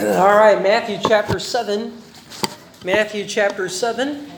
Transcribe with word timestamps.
All 0.00 0.28
right, 0.28 0.62
Matthew 0.62 1.00
chapter 1.08 1.40
7. 1.40 1.92
Matthew 2.84 3.26
chapter 3.26 3.68
7. 3.68 4.30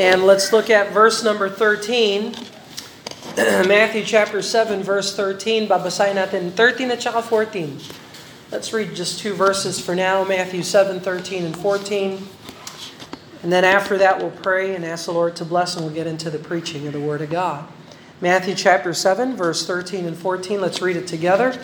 And 0.00 0.24
let's 0.24 0.52
look 0.52 0.70
at 0.70 0.90
verse 0.90 1.22
number 1.22 1.48
13. 1.48 2.32
Matthew 3.36 4.02
chapter 4.02 4.42
7, 4.42 4.82
verse 4.82 5.14
13. 5.14 5.68
Babasahin 5.68 6.16
natin 6.16 6.50
13 6.50 6.90
at 6.90 7.00
saka 7.00 7.22
14. 7.22 7.78
Let's 8.50 8.72
read 8.72 8.92
just 8.96 9.20
two 9.20 9.34
verses 9.34 9.78
for 9.78 9.94
now 9.94 10.24
Matthew 10.24 10.64
7, 10.64 10.98
13 10.98 11.44
and 11.44 11.56
14. 11.56 12.26
And 13.44 13.52
then 13.52 13.64
after 13.64 13.98
that, 13.98 14.18
we'll 14.18 14.32
pray 14.32 14.74
and 14.74 14.84
ask 14.84 15.04
the 15.04 15.12
Lord 15.12 15.36
to 15.36 15.44
bless, 15.44 15.76
and 15.76 15.84
we'll 15.84 15.94
get 15.94 16.08
into 16.08 16.28
the 16.28 16.40
preaching 16.40 16.88
of 16.88 16.92
the 16.92 17.00
Word 17.00 17.20
of 17.20 17.30
God. 17.30 17.68
Matthew 18.20 18.56
chapter 18.56 18.94
7, 18.94 19.36
verse 19.36 19.64
13 19.64 20.06
and 20.06 20.16
14. 20.16 20.60
Let's 20.60 20.82
read 20.82 20.96
it 20.96 21.06
together. 21.06 21.56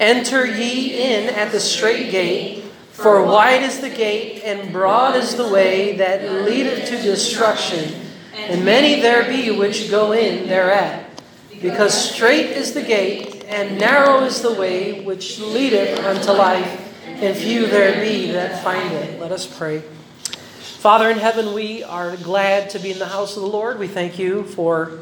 Enter 0.00 0.46
ye 0.46 1.02
in 1.02 1.28
at 1.34 1.52
the 1.52 1.60
straight 1.60 2.10
gate, 2.10 2.64
for 2.90 3.24
wide 3.24 3.62
is 3.62 3.80
the 3.80 3.90
gate, 3.90 4.42
and 4.44 4.72
broad 4.72 5.16
is 5.16 5.36
the 5.36 5.48
way 5.48 5.96
that 5.96 6.44
leadeth 6.44 6.88
to 6.88 7.00
destruction, 7.00 7.94
and 8.34 8.64
many 8.64 9.00
there 9.00 9.28
be 9.28 9.50
which 9.50 9.90
go 9.90 10.12
in 10.12 10.48
thereat. 10.48 11.08
Because 11.62 11.94
straight 11.94 12.50
is 12.50 12.74
the 12.74 12.82
gate, 12.82 13.44
and 13.48 13.78
narrow 13.78 14.24
is 14.24 14.42
the 14.42 14.52
way 14.54 15.04
which 15.04 15.38
leadeth 15.38 15.98
unto 16.00 16.32
life, 16.32 16.80
and 17.06 17.36
few 17.36 17.66
there 17.66 18.04
be 18.04 18.32
that 18.32 18.62
find 18.62 18.92
it. 18.92 19.20
Let 19.20 19.32
us 19.32 19.46
pray. 19.46 19.82
Father 20.84 21.08
in 21.08 21.18
heaven, 21.18 21.54
we 21.54 21.82
are 21.82 22.16
glad 22.16 22.68
to 22.70 22.78
be 22.78 22.90
in 22.90 22.98
the 22.98 23.06
house 23.06 23.36
of 23.36 23.42
the 23.42 23.48
Lord. 23.48 23.78
We 23.78 23.88
thank 23.88 24.18
you 24.18 24.44
for 24.44 25.00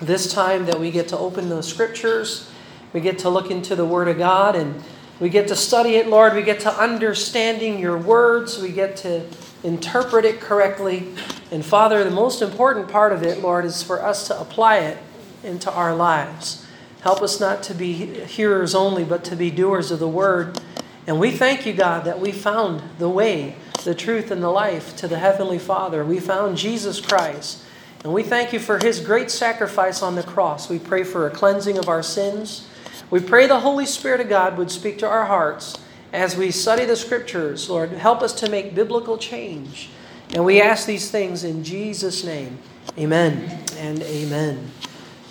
this 0.00 0.32
time 0.32 0.66
that 0.66 0.80
we 0.80 0.90
get 0.90 1.08
to 1.08 1.18
open 1.18 1.48
the 1.48 1.62
scriptures. 1.62 2.50
We 2.92 3.00
get 3.00 3.18
to 3.20 3.28
look 3.28 3.50
into 3.50 3.76
the 3.76 3.84
Word 3.84 4.08
of 4.08 4.18
God 4.18 4.56
and 4.56 4.82
we 5.18 5.30
get 5.30 5.48
to 5.48 5.56
study 5.56 5.96
it, 5.96 6.08
Lord. 6.08 6.34
We 6.34 6.42
get 6.42 6.60
to 6.60 6.72
understanding 6.72 7.78
your 7.78 7.96
words. 7.96 8.60
We 8.60 8.72
get 8.72 8.96
to 8.98 9.26
interpret 9.64 10.24
it 10.24 10.40
correctly. 10.40 11.14
And 11.50 11.64
Father, 11.64 12.04
the 12.04 12.10
most 12.10 12.42
important 12.42 12.88
part 12.88 13.12
of 13.12 13.22
it, 13.22 13.40
Lord, 13.40 13.64
is 13.64 13.82
for 13.82 14.02
us 14.02 14.26
to 14.28 14.38
apply 14.38 14.78
it 14.78 14.98
into 15.42 15.72
our 15.72 15.94
lives. 15.94 16.66
Help 17.00 17.22
us 17.22 17.40
not 17.40 17.62
to 17.64 17.74
be 17.74 17.92
hearers 17.92 18.74
only, 18.74 19.04
but 19.04 19.24
to 19.24 19.36
be 19.36 19.50
doers 19.50 19.90
of 19.90 19.98
the 19.98 20.08
Word. 20.08 20.60
And 21.06 21.20
we 21.20 21.30
thank 21.30 21.64
you, 21.64 21.72
God, 21.72 22.04
that 22.04 22.20
we 22.20 22.32
found 22.32 22.82
the 22.98 23.08
way, 23.08 23.56
the 23.84 23.94
truth, 23.94 24.30
and 24.30 24.42
the 24.42 24.50
life 24.50 24.96
to 24.96 25.08
the 25.08 25.18
Heavenly 25.18 25.58
Father. 25.58 26.04
We 26.04 26.18
found 26.18 26.58
Jesus 26.58 27.00
Christ. 27.00 27.62
And 28.02 28.12
we 28.12 28.22
thank 28.22 28.52
you 28.52 28.58
for 28.58 28.78
his 28.78 29.00
great 29.00 29.30
sacrifice 29.30 30.02
on 30.02 30.14
the 30.14 30.22
cross. 30.22 30.68
We 30.68 30.78
pray 30.78 31.04
for 31.04 31.26
a 31.26 31.30
cleansing 31.30 31.78
of 31.78 31.88
our 31.88 32.02
sins. 32.02 32.68
We 33.10 33.20
pray 33.20 33.46
the 33.46 33.60
Holy 33.60 33.86
Spirit 33.86 34.20
of 34.20 34.28
God 34.28 34.58
would 34.58 34.70
speak 34.70 34.98
to 34.98 35.06
our 35.06 35.26
hearts 35.26 35.78
as 36.12 36.36
we 36.36 36.50
study 36.50 36.84
the 36.84 36.96
scriptures. 36.96 37.70
Lord, 37.70 37.92
help 37.92 38.22
us 38.22 38.32
to 38.40 38.50
make 38.50 38.74
biblical 38.74 39.18
change. 39.18 39.90
And 40.34 40.44
we 40.44 40.60
ask 40.60 40.86
these 40.86 41.10
things 41.10 41.44
in 41.44 41.62
Jesus' 41.62 42.24
name. 42.24 42.58
Amen 42.98 43.62
and 43.78 44.02
amen. 44.02 44.70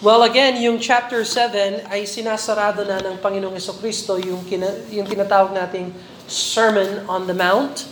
Well, 0.01 0.23
again, 0.23 0.61
yung 0.61 0.79
chapter 0.79 1.23
7 1.25 1.87
ay 1.91 2.03
sinasarado 2.03 2.87
na 2.87 2.99
ng 2.99 3.17
Panginoong 3.19 3.59
Kristo 3.79 4.19
yung, 4.19 4.43
kina, 4.45 4.83
yung 4.91 5.07
tinatawag 5.07 5.55
nating 5.55 5.91
Sermon 6.27 7.03
on 7.07 7.27
the 7.27 7.33
Mount. 7.33 7.87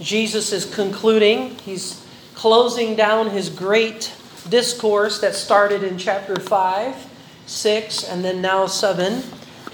Jesus 0.00 0.54
is 0.54 0.64
concluding, 0.64 1.58
he's 1.66 2.02
closing 2.34 2.96
down 2.96 3.30
his 3.30 3.50
great 3.50 4.14
discourse 4.48 5.20
that 5.20 5.34
started 5.34 5.84
in 5.84 5.98
chapter 5.98 6.38
5, 6.38 7.09
6, 7.50 8.04
and 8.04 8.24
then 8.24 8.40
now 8.40 8.66
7. 8.66 9.22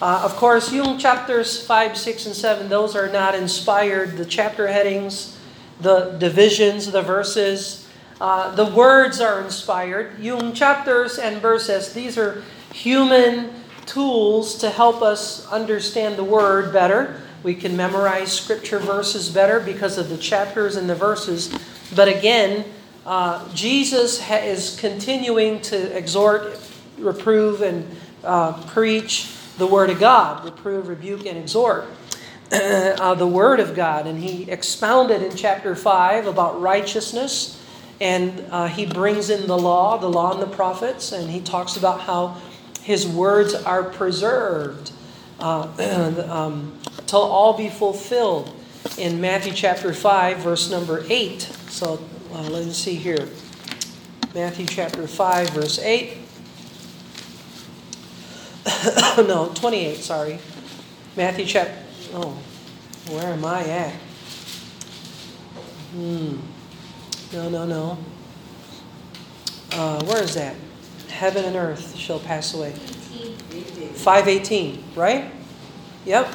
Uh, 0.00 0.22
of 0.24 0.34
course, 0.36 0.72
yung 0.72 0.98
chapters 0.98 1.64
5, 1.64 1.96
6, 1.96 2.26
and 2.26 2.34
7, 2.34 2.68
those 2.68 2.96
are 2.96 3.08
not 3.10 3.34
inspired. 3.34 4.16
The 4.16 4.24
chapter 4.24 4.66
headings, 4.66 5.38
the 5.80 6.16
divisions, 6.18 6.90
the 6.90 7.02
verses, 7.02 7.86
uh, 8.20 8.54
the 8.54 8.64
words 8.64 9.20
are 9.20 9.42
inspired. 9.42 10.18
Yung 10.18 10.54
chapters 10.54 11.18
and 11.18 11.36
verses, 11.40 11.92
these 11.92 12.16
are 12.16 12.42
human 12.72 13.52
tools 13.84 14.56
to 14.58 14.70
help 14.70 15.02
us 15.02 15.46
understand 15.48 16.16
the 16.16 16.24
word 16.24 16.72
better. 16.72 17.20
We 17.42 17.54
can 17.54 17.76
memorize 17.76 18.32
scripture 18.32 18.78
verses 18.78 19.28
better 19.28 19.60
because 19.60 19.98
of 19.98 20.08
the 20.08 20.18
chapters 20.18 20.76
and 20.76 20.88
the 20.88 20.94
verses. 20.94 21.54
But 21.94 22.08
again, 22.08 22.64
uh, 23.04 23.48
Jesus 23.54 24.20
ha- 24.20 24.42
is 24.42 24.76
continuing 24.80 25.60
to 25.62 25.96
exhort, 25.96 26.58
reprove, 26.98 27.62
and 27.62 27.88
uh, 28.24 28.52
preach 28.68 29.32
the 29.58 29.66
Word 29.66 29.90
of 29.90 29.98
God, 29.98 30.44
reprove, 30.44 30.88
rebuke, 30.88 31.26
and 31.26 31.38
exhort 31.38 31.86
uh, 32.52 33.14
the 33.14 33.26
Word 33.26 33.60
of 33.60 33.74
God. 33.74 34.06
And 34.06 34.22
he 34.22 34.50
expounded 34.50 35.22
in 35.22 35.36
chapter 35.36 35.74
5 35.74 36.26
about 36.26 36.60
righteousness, 36.60 37.62
and 38.00 38.44
uh, 38.50 38.68
he 38.68 38.86
brings 38.86 39.30
in 39.30 39.46
the 39.46 39.56
law, 39.56 39.96
the 39.96 40.08
law 40.08 40.32
and 40.32 40.42
the 40.42 40.54
prophets, 40.54 41.12
and 41.12 41.30
he 41.30 41.40
talks 41.40 41.76
about 41.76 42.00
how 42.02 42.40
his 42.82 43.06
words 43.06 43.54
are 43.54 43.82
preserved 43.82 44.92
uh, 45.40 45.68
um, 46.30 46.78
till 47.06 47.20
all 47.20 47.56
be 47.56 47.68
fulfilled 47.68 48.54
in 48.98 49.20
Matthew 49.20 49.52
chapter 49.52 49.92
5, 49.92 50.38
verse 50.38 50.70
number 50.70 51.04
8. 51.08 51.42
So 51.68 52.00
uh, 52.32 52.42
let 52.42 52.64
me 52.64 52.72
see 52.72 52.94
here. 52.94 53.28
Matthew 54.34 54.66
chapter 54.66 55.06
5, 55.06 55.50
verse 55.50 55.78
8. 55.78 56.25
no, 59.18 59.52
28, 59.54 59.98
sorry. 59.98 60.38
Matthew 61.16 61.46
chapter. 61.46 61.74
Oh, 62.14 62.36
where 63.08 63.32
am 63.32 63.44
I 63.44 63.64
at? 63.64 63.92
Hmm. 65.92 66.36
No, 67.32 67.48
no, 67.48 67.66
no. 67.66 67.98
Uh, 69.72 70.04
where 70.04 70.22
is 70.22 70.34
that? 70.34 70.56
Heaven 71.08 71.44
and 71.44 71.56
earth 71.56 71.96
shall 71.96 72.18
pass 72.18 72.54
away. 72.54 72.72
518, 72.72 74.82
right? 74.94 75.30
Yep. 76.04 76.26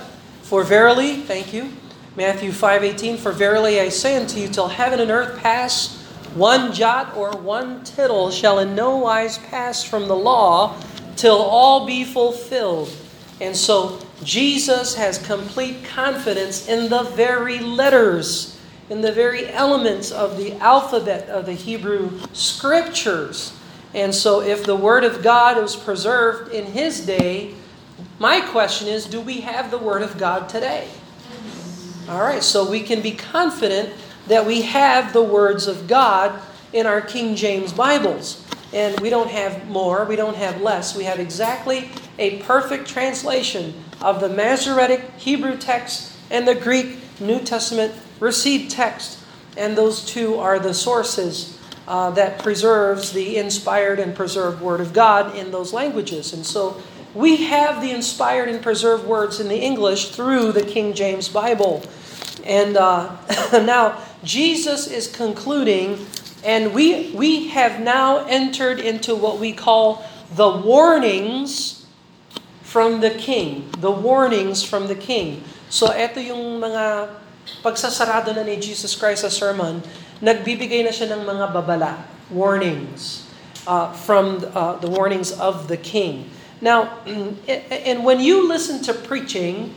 For 0.43 0.63
verily, 0.63 1.17
thank 1.17 1.53
you. 1.53 1.71
Matthew 2.15 2.51
5:18 2.51 3.17
For 3.17 3.31
verily 3.31 3.79
I 3.79 3.87
say 3.87 4.17
unto 4.17 4.37
you 4.37 4.49
till 4.49 4.67
heaven 4.67 4.99
and 4.99 5.09
earth 5.09 5.39
pass 5.39 5.97
one 6.33 6.73
jot 6.73 7.15
or 7.15 7.31
one 7.31 7.83
tittle 7.83 8.31
shall 8.31 8.59
in 8.59 8.75
no 8.75 8.97
wise 8.97 9.37
pass 9.37 9.83
from 9.83 10.09
the 10.09 10.15
law 10.15 10.75
till 11.15 11.37
all 11.37 11.85
be 11.85 12.03
fulfilled. 12.03 12.91
And 13.39 13.55
so 13.55 13.99
Jesus 14.23 14.95
has 14.95 15.17
complete 15.17 15.83
confidence 15.83 16.67
in 16.67 16.89
the 16.89 17.03
very 17.03 17.59
letters, 17.59 18.59
in 18.89 19.01
the 19.01 19.11
very 19.11 19.47
elements 19.49 20.11
of 20.11 20.37
the 20.37 20.53
alphabet 20.57 21.27
of 21.29 21.45
the 21.45 21.53
Hebrew 21.53 22.19
scriptures. 22.33 23.53
And 23.93 24.13
so 24.13 24.41
if 24.41 24.63
the 24.63 24.75
word 24.75 25.03
of 25.03 25.23
God 25.23 25.61
was 25.61 25.75
preserved 25.75 26.53
in 26.53 26.65
his 26.65 27.05
day, 27.05 27.55
my 28.19 28.41
question 28.41 28.87
is 28.87 29.05
do 29.05 29.19
we 29.19 29.41
have 29.41 29.71
the 29.71 29.77
word 29.77 30.03
of 30.03 30.17
God 30.17 30.47
today? 30.47 30.87
All 32.07 32.21
right, 32.21 32.43
so 32.43 32.69
we 32.69 32.81
can 32.81 33.01
be 33.01 33.11
confident 33.11 33.89
that 34.27 34.45
we 34.45 34.61
have 34.61 35.13
the 35.13 35.23
words 35.23 35.67
of 35.67 35.87
God 35.87 36.39
in 36.73 36.85
our 36.85 37.01
King 37.01 37.35
James 37.35 37.73
Bibles. 37.73 38.45
And 38.73 38.99
we 38.99 39.09
don't 39.09 39.29
have 39.29 39.67
more, 39.67 40.05
we 40.05 40.15
don't 40.15 40.37
have 40.37 40.61
less. 40.61 40.95
We 40.95 41.03
have 41.03 41.19
exactly 41.19 41.89
a 42.17 42.39
perfect 42.43 42.87
translation 42.87 43.73
of 44.01 44.21
the 44.21 44.29
Masoretic 44.29 45.11
Hebrew 45.17 45.57
text 45.57 46.17
and 46.29 46.47
the 46.47 46.55
Greek 46.55 46.97
New 47.19 47.39
Testament 47.39 47.93
received 48.19 48.71
text. 48.71 49.19
And 49.57 49.77
those 49.77 50.05
two 50.05 50.35
are 50.35 50.59
the 50.59 50.73
sources 50.73 51.59
uh, 51.87 52.11
that 52.11 52.39
preserves 52.39 53.11
the 53.11 53.37
inspired 53.37 53.99
and 53.99 54.15
preserved 54.15 54.61
Word 54.61 54.79
of 54.79 54.93
God 54.93 55.35
in 55.35 55.51
those 55.51 55.73
languages. 55.73 56.31
And 56.31 56.45
so 56.45 56.81
we 57.13 57.37
have 57.47 57.81
the 57.81 57.91
inspired 57.91 58.47
and 58.47 58.61
preserved 58.63 59.05
words 59.05 59.39
in 59.39 59.49
the 59.49 59.59
English 59.59 60.11
through 60.11 60.53
the 60.53 60.63
King 60.63 60.93
James 60.93 61.27
Bible. 61.27 61.83
And 62.45 62.77
uh, 62.77 63.17
now 63.51 64.01
Jesus 64.23 64.87
is 64.87 65.07
concluding, 65.11 66.05
and 66.43 66.73
we, 66.73 67.11
we 67.13 67.49
have 67.49 67.79
now 67.79 68.25
entered 68.25 68.79
into 68.79 69.15
what 69.15 69.37
we 69.37 69.53
call 69.53 70.05
the 70.33 70.49
warnings 70.49 71.85
from 72.63 73.01
the 73.01 73.11
King. 73.11 73.69
The 73.77 73.91
warnings 73.91 74.63
from 74.63 74.87
the 74.87 74.95
King. 74.95 75.43
So 75.69 75.93
ito 75.93 76.19
yung 76.19 76.59
mga 76.59 77.09
pagsasarado 77.61 78.33
na 78.33 78.41
ni 78.41 78.57
Jesus 78.57 78.95
Christ 78.95 79.21
sa 79.21 79.31
sermon, 79.31 79.83
nagbibigay 80.21 80.81
na 80.81 80.93
siya 80.93 81.13
ng 81.13 81.21
mga 81.25 81.53
babala, 81.53 82.07
warnings, 82.33 83.27
uh, 83.67 83.93
from 83.93 84.41
uh, 84.55 84.79
the 84.81 84.89
warnings 84.89 85.31
of 85.35 85.67
the 85.67 85.77
King. 85.77 86.29
Now, 86.61 87.01
and 87.69 88.05
when 88.05 88.19
you 88.19 88.47
listen 88.47 88.81
to 88.89 88.93
preaching, 88.93 89.73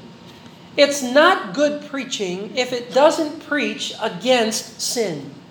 it's 0.76 1.02
not 1.02 1.52
good 1.52 1.84
preaching 1.88 2.56
if 2.56 2.72
it 2.72 2.92
doesn't 2.92 3.44
preach 3.44 3.92
against 4.00 4.80
sin. 4.80 5.43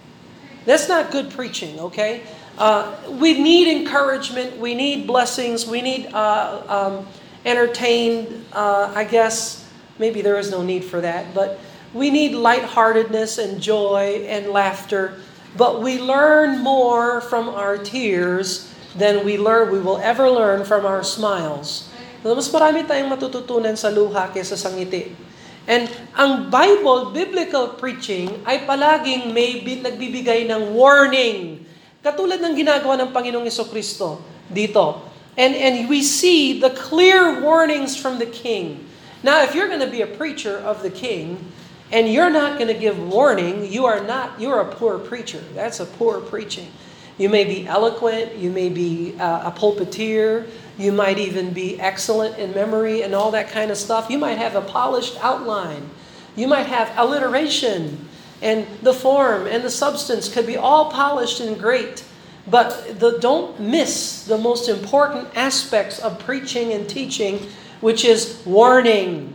That's 0.66 0.88
not 0.88 1.12
good 1.12 1.30
preaching, 1.30 1.80
okay? 1.80 2.24
Uh, 2.58 2.96
we 3.20 3.40
need 3.42 3.68
encouragement, 3.68 4.58
we 4.58 4.76
need 4.76 5.08
blessings, 5.08 5.66
we 5.66 5.82
need 5.82 6.08
uh, 6.14 6.62
um, 6.70 7.08
entertained, 7.46 8.46
uh, 8.54 8.94
I 8.96 9.04
guess, 9.04 9.68
maybe 9.98 10.22
there 10.22 10.38
is 10.38 10.52
no 10.52 10.62
need 10.62 10.86
for 10.86 11.02
that, 11.02 11.34
but 11.34 11.60
we 11.94 12.10
need 12.10 12.34
lightheartedness 12.34 13.38
and 13.38 13.62
joy 13.62 14.26
and 14.30 14.50
laughter. 14.50 15.20
But 15.58 15.82
we 15.82 16.02
learn 16.02 16.66
more 16.66 17.22
from 17.22 17.50
our 17.50 17.78
tears 17.78 18.74
than 18.98 19.26
we 19.26 19.38
learn 19.38 19.72
we 19.72 19.82
will 19.82 20.02
ever 20.02 20.30
learn 20.30 20.66
from 20.66 20.86
our 20.86 21.04
smiles. 21.06 21.90
Mas 22.24 22.50
marami 22.50 22.88
tayong 22.88 23.14
matututunan 23.14 23.78
sa 23.78 23.94
luha 23.94 24.32
kaysa 24.34 24.58
sa 24.58 24.74
ngiti. 24.74 25.14
And 25.64 25.88
ang 26.12 26.52
Bible, 26.52 27.16
biblical 27.16 27.80
preaching, 27.80 28.44
ay 28.44 28.68
palaging 28.68 29.32
may 29.32 29.64
nagbibigay 29.64 30.44
ng 30.52 30.76
warning. 30.76 31.64
Katulad 32.04 32.44
ng 32.44 32.52
ginagawa 32.52 33.00
ng 33.00 33.10
Panginoong 33.16 33.48
Kristo 33.48 34.20
dito. 34.52 35.08
And, 35.40 35.56
and 35.56 35.88
we 35.88 36.04
see 36.04 36.60
the 36.60 36.70
clear 36.70 37.40
warnings 37.40 37.96
from 37.96 38.20
the 38.20 38.28
king. 38.28 38.86
Now, 39.24 39.42
if 39.42 39.56
you're 39.56 39.72
going 39.72 39.82
to 39.82 39.90
be 39.90 40.04
a 40.04 40.12
preacher 40.20 40.60
of 40.60 40.84
the 40.84 40.92
king, 40.92 41.40
and 41.94 42.12
you're 42.12 42.30
not 42.30 42.60
going 42.60 42.68
to 42.68 42.78
give 42.78 42.98
warning, 42.98 43.72
you 43.72 43.86
are 43.86 44.04
not, 44.04 44.42
you're 44.42 44.60
a 44.60 44.68
poor 44.68 45.00
preacher. 45.00 45.40
That's 45.56 45.80
a 45.80 45.86
poor 45.86 46.20
preaching. 46.20 46.68
You 47.18 47.30
may 47.30 47.46
be 47.46 47.68
eloquent, 47.68 48.36
you 48.36 48.50
may 48.50 48.70
be 48.70 49.16
uh, 49.20 49.48
a 49.48 49.52
pulpiteer, 49.54 50.50
you 50.78 50.92
might 50.92 51.20
even 51.20 51.54
be 51.54 51.80
excellent 51.80 52.38
in 52.38 52.54
memory 52.54 53.04
and 53.04 53.14
all 53.14 53.32
that 53.32 53.50
kind 53.50 53.70
of 53.72 53.78
stuff. 53.78 54.10
You 54.10 54.18
might 54.18 54.38
have 54.38 54.56
a 54.56 54.62
polished 54.62 55.18
outline. 55.22 55.90
You 56.36 56.48
might 56.48 56.66
have 56.66 56.92
alliteration, 56.98 58.10
and 58.42 58.66
the 58.82 58.94
form 58.94 59.46
and 59.46 59.64
the 59.64 59.70
substance 59.70 60.34
could 60.34 60.48
be 60.48 60.58
all 60.58 60.92
polished 60.92 61.40
and 61.40 61.60
great. 61.60 62.04
But 62.48 63.00
the, 63.00 63.20
don't 63.20 63.60
miss 63.60 64.26
the 64.26 64.38
most 64.38 64.68
important 64.68 65.30
aspects 65.36 66.00
of 66.00 66.20
preaching 66.20 66.74
and 66.74 66.90
teaching, 66.90 67.48
which 67.80 68.04
is 68.04 68.42
warning. 68.46 69.34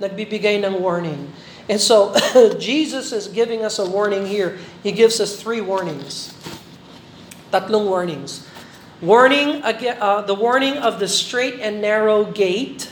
Nagbibigay 0.00 0.62
ng 0.62 0.80
warning. 0.80 1.32
And 1.68 1.80
so 1.80 2.14
Jesus 2.60 3.12
is 3.12 3.28
giving 3.28 3.64
us 3.64 3.78
a 3.78 3.88
warning 3.88 4.26
here. 4.26 4.58
He 4.82 4.92
gives 4.92 5.20
us 5.20 5.40
three 5.40 5.60
warnings. 5.60 6.34
Tatlong 7.50 7.88
warnings. 7.88 8.45
Warning 9.02 9.62
again, 9.62 9.98
uh, 10.00 10.22
the 10.22 10.34
warning 10.34 10.78
of 10.78 10.98
the 11.00 11.08
straight 11.08 11.60
and 11.60 11.82
narrow 11.82 12.24
gate, 12.24 12.90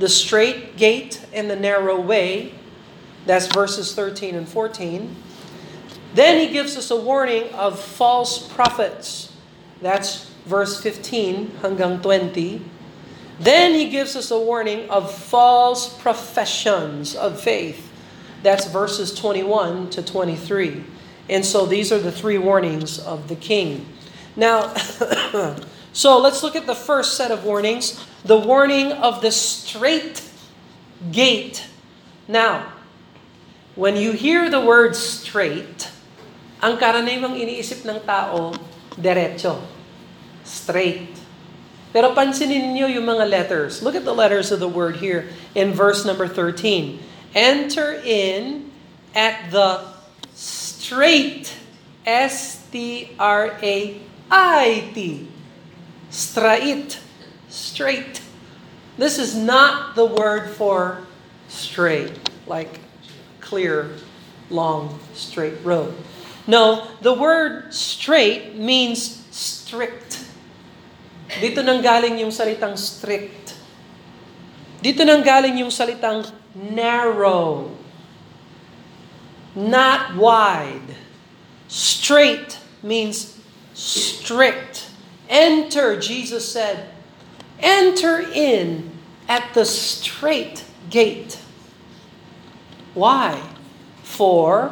the 0.00 0.08
straight 0.08 0.76
gate 0.76 1.24
and 1.32 1.48
the 1.48 1.54
narrow 1.54 2.00
way. 2.00 2.54
That's 3.24 3.46
verses 3.46 3.94
13 3.94 4.34
and 4.34 4.48
14. 4.48 5.14
Then 6.14 6.40
he 6.40 6.52
gives 6.52 6.76
us 6.76 6.90
a 6.90 6.96
warning 6.96 7.48
of 7.54 7.78
false 7.78 8.48
prophets. 8.52 9.32
That's 9.80 10.28
verse 10.44 10.80
15 10.80 11.62
hanggang 11.62 12.02
20. 12.02 12.60
Then 13.38 13.74
he 13.74 13.90
gives 13.90 14.16
us 14.16 14.32
a 14.32 14.38
warning 14.38 14.90
of 14.90 15.14
false 15.14 15.96
professions 16.02 17.14
of 17.14 17.40
faith. 17.40 17.90
That's 18.42 18.66
verses 18.66 19.14
21 19.14 19.90
to 19.90 20.02
23. 20.02 20.84
And 21.30 21.46
so 21.46 21.64
these 21.64 21.92
are 21.92 22.00
the 22.00 22.12
three 22.12 22.38
warnings 22.38 22.98
of 22.98 23.28
the 23.28 23.36
king. 23.36 23.86
Now, 24.36 24.74
so 25.92 26.18
let's 26.18 26.42
look 26.42 26.56
at 26.56 26.66
the 26.66 26.74
first 26.74 27.16
set 27.16 27.30
of 27.30 27.44
warnings 27.44 28.00
the 28.24 28.38
warning 28.38 28.92
of 28.92 29.20
the 29.20 29.30
straight 29.30 30.22
gate. 31.10 31.66
Now, 32.28 32.72
when 33.74 33.96
you 33.96 34.12
hear 34.12 34.48
the 34.48 34.60
word 34.60 34.94
straight, 34.94 35.90
ang 36.62 36.78
karaniwang 36.78 37.34
iniisip 37.34 37.82
ng 37.82 38.06
tao, 38.06 38.54
derecho. 38.94 39.58
Straight. 40.46 41.18
Pero 41.90 42.14
pansinin 42.14 42.72
niyo 42.72 42.86
yung 42.86 43.04
mga 43.04 43.26
letters. 43.28 43.82
Look 43.82 43.98
at 43.98 44.06
the 44.06 44.14
letters 44.14 44.54
of 44.54 44.62
the 44.62 44.70
word 44.70 45.02
here 45.02 45.28
in 45.58 45.74
verse 45.74 46.06
number 46.06 46.30
13. 46.30 47.02
Enter 47.34 48.00
in 48.06 48.70
at 49.12 49.50
the 49.50 49.82
straight, 50.32 51.52
S-T-R-A 52.06 53.72
I-T. 54.32 55.28
Straight. 56.08 56.98
Straight. 57.52 58.22
This 58.96 59.20
is 59.20 59.36
not 59.36 59.94
the 59.94 60.08
word 60.08 60.48
for 60.56 61.04
straight, 61.48 62.16
like 62.48 62.80
clear, 63.40 63.92
long, 64.48 64.98
straight 65.12 65.60
road. 65.62 65.92
No, 66.46 66.88
the 67.04 67.12
word 67.12 67.72
straight 67.72 68.56
means 68.56 69.20
strict. 69.30 70.24
Dito 71.28 71.64
nang 71.64 71.84
galing 71.84 72.16
yung 72.18 72.32
salitang 72.32 72.76
strict. 72.76 73.56
Dito 74.80 75.04
nang 75.04 75.20
galing 75.20 75.60
yung 75.60 75.70
salitang 75.70 76.24
narrow. 76.56 77.72
Not 79.54 80.16
wide. 80.16 80.96
Straight 81.68 82.58
means 82.82 83.31
strict. 83.82 84.86
Enter, 85.28 85.98
Jesus 85.98 86.46
said, 86.46 86.94
enter 87.58 88.20
in 88.20 88.90
at 89.26 89.54
the 89.54 89.64
straight 89.64 90.64
gate. 90.90 91.40
Why? 92.94 93.42
For 94.06 94.70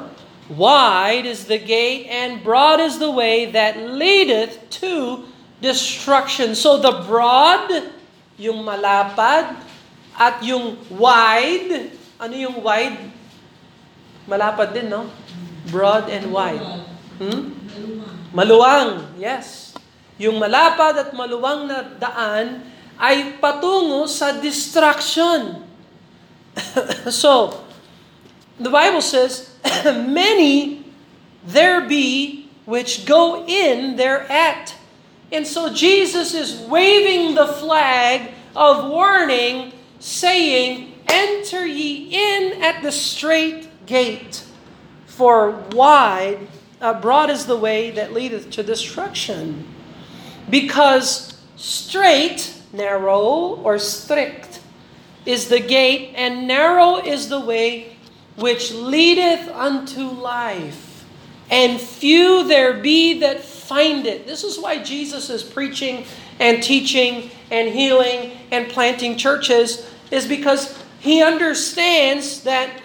wide 0.49 1.27
is 1.27 1.47
the 1.47 1.59
gate 1.59 2.07
and 2.07 2.45
broad 2.45 2.79
is 2.79 2.99
the 2.99 3.11
way 3.11 3.51
that 3.51 3.79
leadeth 3.83 4.71
to 4.83 5.25
destruction. 5.61 6.55
So 6.55 6.79
the 6.79 7.03
broad, 7.03 7.91
yung 8.39 8.63
malapad, 8.63 9.59
at 10.15 10.45
yung 10.45 10.77
wide, 10.93 11.91
ano 12.21 12.35
yung 12.37 12.63
wide? 12.63 13.11
Malapad 14.29 14.77
din, 14.77 14.93
no? 14.93 15.09
Broad 15.73 16.13
and 16.13 16.31
wide. 16.31 16.85
Hmm? 17.17 17.60
Maluwang, 18.31 19.19
yes. 19.19 19.75
Yung 20.15 20.39
malapad 20.39 20.95
at 20.95 21.11
maluwang 21.11 21.67
na 21.67 21.83
daan 21.83 22.63
ay 22.95 23.43
patungo 23.43 24.07
sa 24.07 24.31
destruction. 24.39 25.67
so, 27.11 27.59
the 28.61 28.71
Bible 28.71 29.03
says, 29.03 29.51
many 30.07 30.87
there 31.43 31.83
be 31.83 32.47
which 32.71 33.03
go 33.03 33.43
in 33.51 33.97
thereat. 33.97 34.79
And 35.33 35.47
so 35.47 35.73
Jesus 35.73 36.35
is 36.35 36.61
waving 36.71 37.35
the 37.35 37.47
flag 37.47 38.31
of 38.55 38.91
warning, 38.91 39.73
saying, 39.99 40.95
Enter 41.11 41.67
ye 41.67 42.15
in 42.15 42.63
at 42.63 42.83
the 42.83 42.93
straight 42.93 43.67
gate, 43.87 44.45
for 45.07 45.51
wide 45.75 46.47
uh, 46.81 47.01
broad 47.01 47.31
is 47.31 47.47
the 47.47 47.57
way 47.57 47.91
that 47.91 48.13
leadeth 48.13 48.51
to 48.51 48.63
destruction. 48.63 49.67
Because 50.49 51.39
straight, 51.57 52.55
narrow, 52.73 53.61
or 53.63 53.79
strict 53.79 54.61
is 55.27 55.49
the 55.49 55.61
gate, 55.61 56.15
and 56.17 56.47
narrow 56.49 56.97
is 56.97 57.29
the 57.29 57.41
way 57.41 57.97
which 58.37 58.73
leadeth 58.73 59.49
unto 59.51 60.03
life. 60.03 61.05
And 61.51 61.81
few 61.81 62.47
there 62.47 62.75
be 62.75 63.21
that 63.21 63.41
find 63.41 64.07
it. 64.07 64.27
This 64.27 64.45
is 64.45 64.59
why 64.59 64.83
Jesus 64.83 65.31
is 65.31 65.43
preaching 65.43 66.05
and 66.39 66.63
teaching 66.63 67.31
and 67.51 67.69
healing 67.69 68.33
and 68.51 68.69
planting 68.69 69.17
churches, 69.17 69.89
is 70.11 70.27
because 70.27 70.77
he 71.01 71.23
understands 71.23 72.43
that 72.45 72.81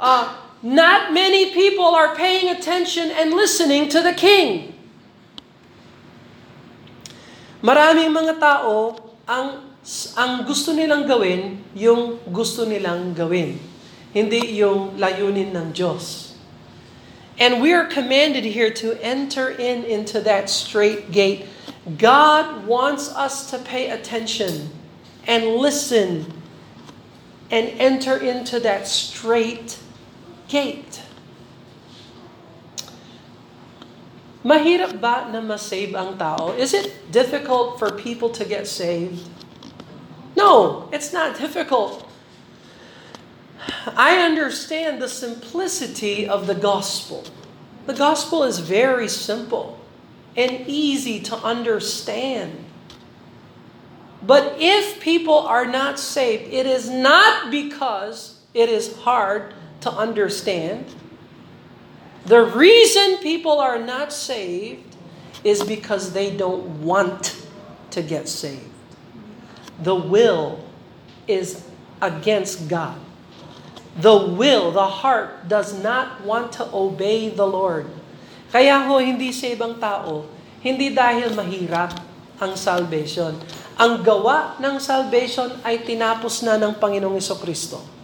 uh, 0.00 0.36
not 0.66 1.14
many 1.14 1.54
people 1.54 1.94
are 1.94 2.18
paying 2.18 2.50
attention 2.50 3.14
and 3.14 3.30
listening 3.30 3.86
to 3.94 4.02
the 4.02 4.10
king. 4.10 4.74
Maraming 7.62 8.10
mga 8.10 8.42
tao 8.42 8.98
ang 9.30 9.62
ang 10.18 10.42
gusto 10.42 10.74
nilang 10.74 11.06
gawin, 11.06 11.62
yung 11.78 12.18
gusto 12.34 12.66
nilang 12.66 13.14
gawin. 13.14 13.62
Hindi 14.10 14.58
yung 14.58 14.98
layunin 14.98 15.54
ng 15.54 15.70
Diyos. 15.70 16.34
And 17.38 17.62
we 17.62 17.70
are 17.70 17.86
commanded 17.86 18.42
here 18.42 18.74
to 18.82 18.98
enter 18.98 19.54
in 19.54 19.86
into 19.86 20.18
that 20.26 20.50
straight 20.50 21.14
gate. 21.14 21.46
God 21.94 22.66
wants 22.66 23.06
us 23.14 23.46
to 23.54 23.62
pay 23.62 23.94
attention 23.94 24.74
and 25.30 25.54
listen 25.54 26.26
and 27.54 27.70
enter 27.78 28.18
into 28.18 28.58
that 28.66 28.90
straight 28.90 29.78
gate. 30.48 31.02
Mahirap 34.44 35.00
ba 35.00 35.26
na 35.32 35.42
masave 35.42 35.94
ang 35.94 36.14
tao? 36.14 36.54
Is 36.54 36.72
it 36.72 37.10
difficult 37.10 37.78
for 37.78 37.90
people 37.90 38.30
to 38.30 38.44
get 38.46 38.66
saved? 38.66 39.26
No, 40.36 40.88
it's 40.92 41.12
not 41.12 41.36
difficult. 41.36 42.06
I 43.96 44.22
understand 44.22 45.02
the 45.02 45.08
simplicity 45.08 46.28
of 46.28 46.46
the 46.46 46.54
gospel. 46.54 47.24
The 47.86 47.94
gospel 47.94 48.44
is 48.44 48.60
very 48.60 49.08
simple 49.08 49.80
and 50.36 50.62
easy 50.66 51.18
to 51.26 51.36
understand. 51.42 52.64
But 54.22 54.56
if 54.58 55.00
people 55.00 55.38
are 55.38 55.66
not 55.66 55.98
saved, 55.98 56.52
it 56.52 56.66
is 56.66 56.90
not 56.90 57.50
because 57.50 58.42
it 58.54 58.68
is 58.68 58.96
hard 58.98 59.54
to 59.86 59.94
understand. 59.94 60.90
The 62.26 62.42
reason 62.42 63.22
people 63.22 63.62
are 63.62 63.78
not 63.78 64.10
saved 64.10 64.82
is 65.46 65.62
because 65.62 66.10
they 66.10 66.34
don't 66.34 66.82
want 66.82 67.38
to 67.94 68.02
get 68.02 68.26
saved. 68.26 68.66
The 69.78 69.94
will 69.94 70.58
is 71.30 71.62
against 72.02 72.66
God. 72.66 72.98
The 73.96 74.12
will, 74.36 74.74
the 74.74 75.06
heart 75.06 75.46
does 75.46 75.72
not 75.78 76.26
want 76.26 76.52
to 76.58 76.66
obey 76.74 77.30
the 77.30 77.46
Lord. 77.46 77.86
Kaya 78.50 78.84
ho 78.90 78.98
hindi 78.98 79.30
sa 79.30 79.54
ibang 79.54 79.78
tao, 79.78 80.26
hindi 80.60 80.90
dahil 80.90 81.30
mahirap 81.32 81.94
ang 82.42 82.58
salvation. 82.58 83.38
Ang 83.78 84.02
gawa 84.02 84.58
ng 84.58 84.76
salvation 84.82 85.48
ay 85.62 85.86
tinapos 85.86 86.42
na 86.42 86.58
ng 86.58 86.74
Panginoong 86.76 87.22
Kristo. 87.40 87.95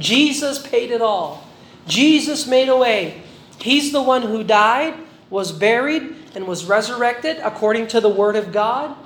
Jesus 0.00 0.58
paid 0.58 0.90
it 0.90 1.00
all. 1.00 1.46
Jesus 1.86 2.46
made 2.46 2.68
a 2.68 2.76
way. 2.76 3.22
He's 3.60 3.92
the 3.92 4.02
one 4.02 4.22
who 4.22 4.42
died, 4.42 4.94
was 5.28 5.52
buried, 5.52 6.16
and 6.34 6.46
was 6.46 6.64
resurrected 6.64 7.38
according 7.44 7.88
to 7.88 8.00
the 8.00 8.08
Word 8.08 8.34
of 8.34 8.52
God. 8.52 8.96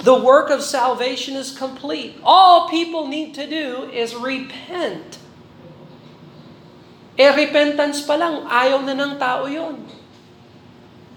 The 0.00 0.14
work 0.14 0.50
of 0.50 0.62
salvation 0.62 1.34
is 1.34 1.56
complete. 1.56 2.20
All 2.22 2.68
people 2.68 3.08
need 3.08 3.34
to 3.34 3.48
do 3.48 3.88
is 3.90 4.14
repent. 4.14 5.18
Eh, 7.16 7.30
repentance 7.32 8.02
pa 8.02 8.18
lang, 8.18 8.44
ayaw 8.50 8.82
na 8.84 8.92
ng 8.92 9.16
tao 9.16 9.46
yon. 9.46 9.86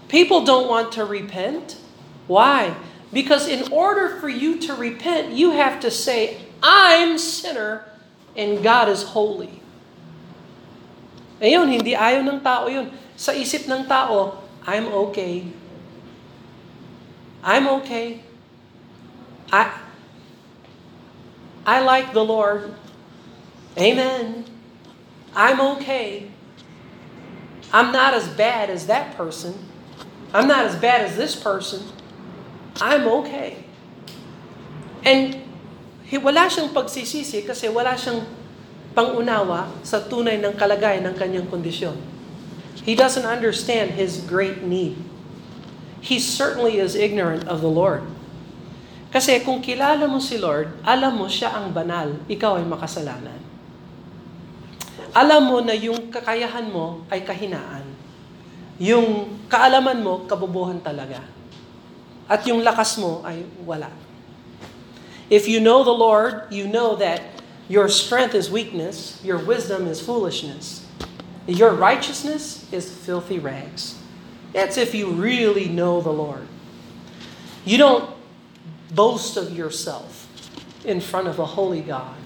People 0.06 0.46
don't 0.46 0.70
want 0.70 0.94
to 0.94 1.04
repent. 1.04 1.76
Why? 2.30 2.72
Because 3.12 3.48
in 3.48 3.68
order 3.72 4.16
for 4.16 4.28
you 4.28 4.56
to 4.62 4.74
repent, 4.74 5.34
you 5.34 5.52
have 5.52 5.80
to 5.80 5.90
say, 5.90 6.40
I'm 6.62 7.18
sinner 7.18 7.84
and 8.36 8.62
God 8.62 8.88
is 8.88 9.02
holy. 9.14 9.60
Ayun, 11.38 11.70
hindi 11.70 11.94
ayaw 11.94 12.26
ng 12.26 12.40
tao 12.42 12.66
yun. 12.66 12.90
Sa 13.14 13.30
isip 13.30 13.70
ng 13.70 13.86
tao, 13.86 14.42
I'm 14.66 14.90
okay. 15.10 15.46
I'm 17.40 17.66
okay. 17.82 18.20
I, 19.54 19.70
I 21.64 21.78
like 21.80 22.12
the 22.12 22.24
Lord. 22.24 22.74
Amen. 23.78 24.44
I'm 25.34 25.60
okay. 25.78 26.30
I'm 27.72 27.92
not 27.92 28.14
as 28.14 28.26
bad 28.28 28.70
as 28.70 28.86
that 28.86 29.14
person. 29.16 29.54
I'm 30.34 30.48
not 30.48 30.66
as 30.66 30.76
bad 30.76 31.02
as 31.06 31.16
this 31.16 31.36
person. 31.36 31.86
I'm 32.80 33.06
okay. 33.22 33.64
And 35.04 35.47
wala 36.16 36.48
siyang 36.48 36.72
pagsisisi 36.72 37.44
kasi 37.44 37.68
wala 37.68 37.92
siyang 37.92 38.24
pangunawa 38.96 39.68
sa 39.84 40.00
tunay 40.00 40.40
ng 40.40 40.56
kalagayan 40.56 41.04
ng 41.04 41.14
kanyang 41.20 41.44
kondisyon. 41.52 42.00
He 42.88 42.96
doesn't 42.96 43.28
understand 43.28 43.92
his 44.00 44.24
great 44.24 44.64
need. 44.64 44.96
He 46.00 46.16
certainly 46.16 46.80
is 46.80 46.96
ignorant 46.96 47.44
of 47.44 47.60
the 47.60 47.68
Lord. 47.68 48.08
Kasi 49.12 49.44
kung 49.44 49.60
kilala 49.60 50.08
mo 50.08 50.16
si 50.16 50.40
Lord, 50.40 50.72
alam 50.80 51.20
mo 51.20 51.28
siya 51.28 51.52
ang 51.52 51.76
banal, 51.76 52.16
ikaw 52.24 52.56
ay 52.56 52.64
makasalanan. 52.64 53.40
Alam 55.12 55.42
mo 55.44 55.58
na 55.60 55.76
yung 55.76 56.08
kakayahan 56.08 56.68
mo 56.68 57.04
ay 57.12 57.24
kahinaan. 57.24 57.84
Yung 58.80 59.40
kaalaman 59.52 60.00
mo, 60.00 60.24
kabubuhan 60.24 60.80
talaga. 60.80 61.20
At 62.28 62.44
yung 62.44 62.60
lakas 62.60 63.00
mo 63.00 63.24
ay 63.24 63.44
wala. 63.64 63.88
If 65.30 65.46
you 65.48 65.60
know 65.60 65.84
the 65.84 65.90
Lord, 65.90 66.44
you 66.50 66.66
know 66.66 66.96
that 66.96 67.22
your 67.68 67.88
strength 67.88 68.34
is 68.34 68.50
weakness, 68.50 69.22
your 69.22 69.38
wisdom 69.38 69.86
is 69.86 70.00
foolishness, 70.00 70.86
your 71.46 71.72
righteousness 71.72 72.70
is 72.72 72.90
filthy 72.90 73.38
rags. 73.38 73.98
That's 74.52 74.78
if 74.78 74.94
you 74.94 75.10
really 75.10 75.68
know 75.68 76.00
the 76.00 76.12
Lord. 76.12 76.46
You 77.64 77.76
don't 77.76 78.14
boast 78.94 79.36
of 79.36 79.56
yourself 79.56 80.26
in 80.84 81.00
front 81.00 81.28
of 81.28 81.38
a 81.38 81.44
holy 81.44 81.82
God. 81.82 82.16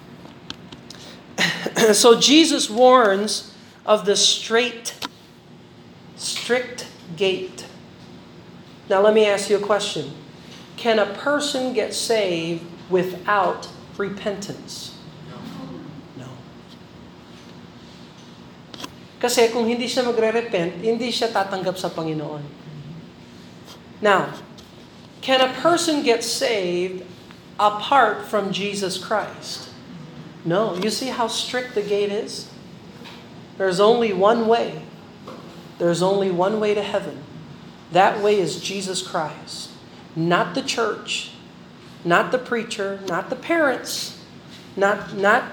so 1.92 2.20
Jesus 2.20 2.70
warns 2.70 3.52
of 3.84 4.06
the 4.06 4.14
straight, 4.14 4.94
strict 6.16 6.86
gate. 7.16 7.66
Now, 8.88 9.00
let 9.00 9.14
me 9.14 9.26
ask 9.26 9.50
you 9.50 9.56
a 9.56 9.60
question 9.60 10.12
Can 10.76 10.98
a 10.98 11.06
person 11.14 11.72
get 11.72 11.94
saved 11.94 12.64
without 12.92 13.72
repentance? 13.96 15.00
No. 16.14 16.28
Kasi 19.16 19.48
kung 19.48 19.64
hindi 19.64 19.88
siya 19.88 20.04
magre-repent, 20.04 20.84
hindi 20.84 21.08
siya 21.08 21.32
tatanggap 21.32 21.80
sa 21.80 21.88
Panginoon. 21.88 22.44
Now, 24.04 24.36
can 25.24 25.40
a 25.40 25.50
person 25.64 26.04
get 26.04 26.20
saved 26.20 27.08
apart 27.56 28.28
from 28.28 28.52
Jesus 28.52 29.00
Christ? 29.00 29.72
No. 30.44 30.74
You 30.76 30.90
see 30.90 31.08
how 31.08 31.26
strict 31.26 31.74
the 31.74 31.82
gate 31.82 32.10
is? 32.12 32.50
There's 33.58 33.80
only 33.80 34.12
one 34.12 34.46
way. 34.46 34.82
There's 35.78 36.02
only 36.02 36.30
one 36.30 36.58
way 36.58 36.74
to 36.74 36.82
heaven. 36.82 37.22
That 37.92 38.22
way 38.22 38.40
is 38.40 38.60
Jesus 38.60 39.02
Christ. 39.02 39.70
Not 40.16 40.54
the 40.54 40.62
church, 40.62 41.31
not 42.04 42.32
the 42.32 42.38
preacher, 42.38 43.00
not 43.08 43.30
the 43.30 43.36
parents, 43.36 44.18
not, 44.76 45.14
not 45.14 45.44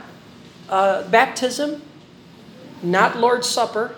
uh, 0.70 1.08
baptism, 1.10 1.82
not 2.82 3.18
Lord's 3.18 3.48
Supper, 3.48 3.96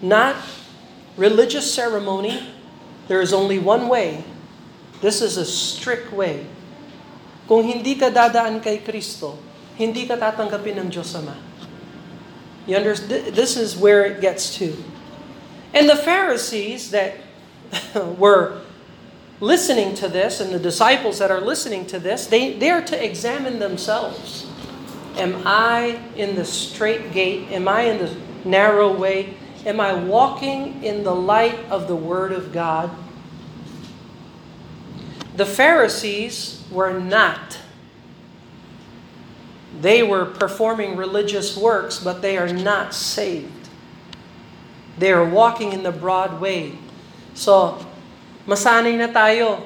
not 0.00 0.36
religious 1.16 1.72
ceremony. 1.72 2.42
There 3.08 3.20
is 3.20 3.32
only 3.32 3.58
one 3.58 3.88
way. 3.88 4.24
This 5.00 5.22
is 5.22 5.36
a 5.36 5.44
strict 5.44 6.12
way. 6.12 6.46
Kung 7.48 7.64
hindi 7.66 7.94
ka 7.98 8.10
dadaan 8.10 8.62
kay 8.62 8.78
Kristo, 8.78 9.36
hindi 9.74 10.06
ka 10.06 10.14
tatanggapin 10.14 10.78
ng 10.78 10.88
Diyos 10.90 11.14
Ama. 11.18 11.34
You 12.66 12.78
understand? 12.78 13.34
This 13.34 13.58
is 13.58 13.74
where 13.74 14.06
it 14.06 14.22
gets 14.22 14.54
to. 14.62 14.78
And 15.74 15.88
the 15.90 15.98
Pharisees 15.98 16.90
that 16.94 17.18
were 18.18 18.62
listening 19.42 19.92
to 19.96 20.06
this, 20.06 20.40
and 20.40 20.54
the 20.54 20.58
disciples 20.58 21.18
that 21.18 21.28
are 21.28 21.40
listening 21.40 21.84
to 21.84 21.98
this, 21.98 22.28
they, 22.28 22.52
they 22.54 22.70
are 22.70 22.80
to 22.80 23.04
examine 23.04 23.58
themselves. 23.58 24.46
Am 25.16 25.42
I 25.44 26.00
in 26.14 26.36
the 26.36 26.44
straight 26.44 27.12
gate? 27.12 27.50
Am 27.50 27.66
I 27.66 27.82
in 27.82 27.98
the 27.98 28.16
narrow 28.48 28.96
way? 28.96 29.34
Am 29.66 29.80
I 29.80 29.94
walking 29.94 30.84
in 30.84 31.02
the 31.02 31.14
light 31.14 31.58
of 31.70 31.88
the 31.88 31.96
Word 31.96 32.30
of 32.30 32.52
God? 32.52 32.88
The 35.36 35.44
Pharisees 35.44 36.64
were 36.70 37.00
not. 37.00 37.58
They 39.80 40.04
were 40.04 40.24
performing 40.24 40.96
religious 40.96 41.56
works, 41.56 41.98
but 41.98 42.22
they 42.22 42.38
are 42.38 42.52
not 42.52 42.94
saved. 42.94 43.68
They 44.98 45.10
are 45.10 45.24
walking 45.24 45.72
in 45.72 45.82
the 45.82 45.90
broad 45.90 46.40
way. 46.40 46.78
So, 47.34 47.84
masanay 48.46 48.98
na 48.98 49.10
tayo, 49.10 49.62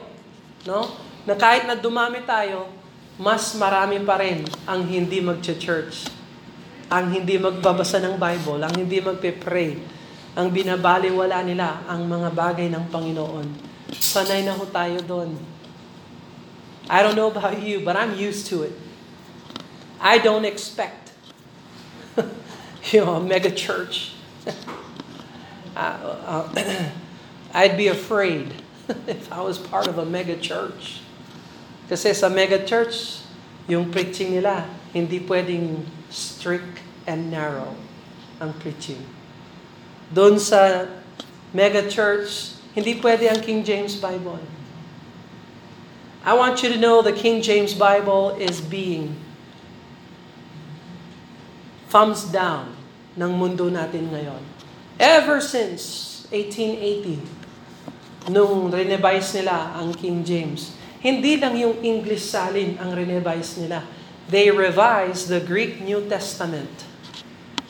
no? 0.68 0.92
Na 1.24 1.34
kahit 1.34 1.64
na 1.64 1.74
dumami 1.74 2.22
tayo, 2.22 2.68
mas 3.16 3.56
marami 3.56 3.96
pa 4.04 4.20
rin 4.20 4.44
ang 4.68 4.84
hindi 4.84 5.24
mag-church, 5.24 6.12
ang 6.92 7.08
hindi 7.08 7.40
magbabasa 7.40 7.96
ng 8.04 8.20
Bible, 8.20 8.60
ang 8.60 8.74
hindi 8.76 9.00
magpe-pray, 9.00 9.80
ang 10.36 10.52
binabaliwala 10.52 11.40
nila 11.40 11.80
ang 11.88 12.04
mga 12.04 12.28
bagay 12.36 12.68
ng 12.68 12.92
Panginoon. 12.92 13.48
Sanay 13.96 14.44
na 14.44 14.52
ho 14.52 14.68
tayo 14.68 15.00
doon. 15.00 15.32
I 16.86 17.02
don't 17.02 17.16
know 17.16 17.32
about 17.32 17.58
you, 17.58 17.80
but 17.80 17.96
I'm 17.96 18.14
used 18.14 18.46
to 18.52 18.62
it. 18.62 18.76
I 19.98 20.20
don't 20.20 20.44
expect, 20.44 21.16
you 22.92 23.00
know, 23.00 23.16
a 23.16 23.22
mega 23.24 23.50
church. 23.50 24.12
uh, 25.74 25.96
uh, 26.22 26.44
I'd 27.56 27.80
be 27.80 27.88
afraid 27.88 28.65
if 29.06 29.30
I 29.32 29.40
was 29.40 29.58
part 29.58 29.86
of 29.86 29.98
a 29.98 30.04
mega 30.04 30.36
church. 30.36 31.02
Kasi 31.88 32.14
sa 32.14 32.28
mega 32.28 32.62
church, 32.62 33.22
yung 33.66 33.90
preaching 33.90 34.34
nila, 34.34 34.66
hindi 34.94 35.22
pwedeng 35.26 35.86
strict 36.10 36.82
and 37.06 37.30
narrow 37.30 37.74
ang 38.42 38.54
preaching. 38.58 39.02
Doon 40.10 40.38
sa 40.38 40.86
mega 41.50 41.86
church, 41.86 42.54
hindi 42.74 42.98
pwede 43.00 43.30
ang 43.30 43.40
King 43.42 43.62
James 43.62 43.98
Bible. 43.98 44.38
I 46.26 46.34
want 46.34 46.62
you 46.62 46.68
to 46.74 46.78
know 46.78 47.02
the 47.02 47.14
King 47.14 47.38
James 47.38 47.70
Bible 47.70 48.34
is 48.38 48.58
being 48.58 49.14
thumbs 51.86 52.26
down 52.26 52.74
ng 53.14 53.30
mundo 53.30 53.70
natin 53.70 54.10
ngayon. 54.10 54.42
Ever 54.98 55.38
since 55.38 56.26
1880, 56.34 57.35
nung 58.30 58.70
renevise 58.70 59.38
nila 59.38 59.76
ang 59.78 59.94
King 59.94 60.26
James, 60.26 60.76
Hindi 61.06 61.38
lang 61.38 61.54
yung 61.54 61.78
English 61.86 62.34
salin 62.34 62.74
ang 62.82 62.90
renevise 62.90 63.62
nila. 63.62 63.86
They 64.26 64.50
revised 64.50 65.30
the 65.30 65.38
Greek 65.38 65.78
New 65.78 66.02
Testament 66.10 66.82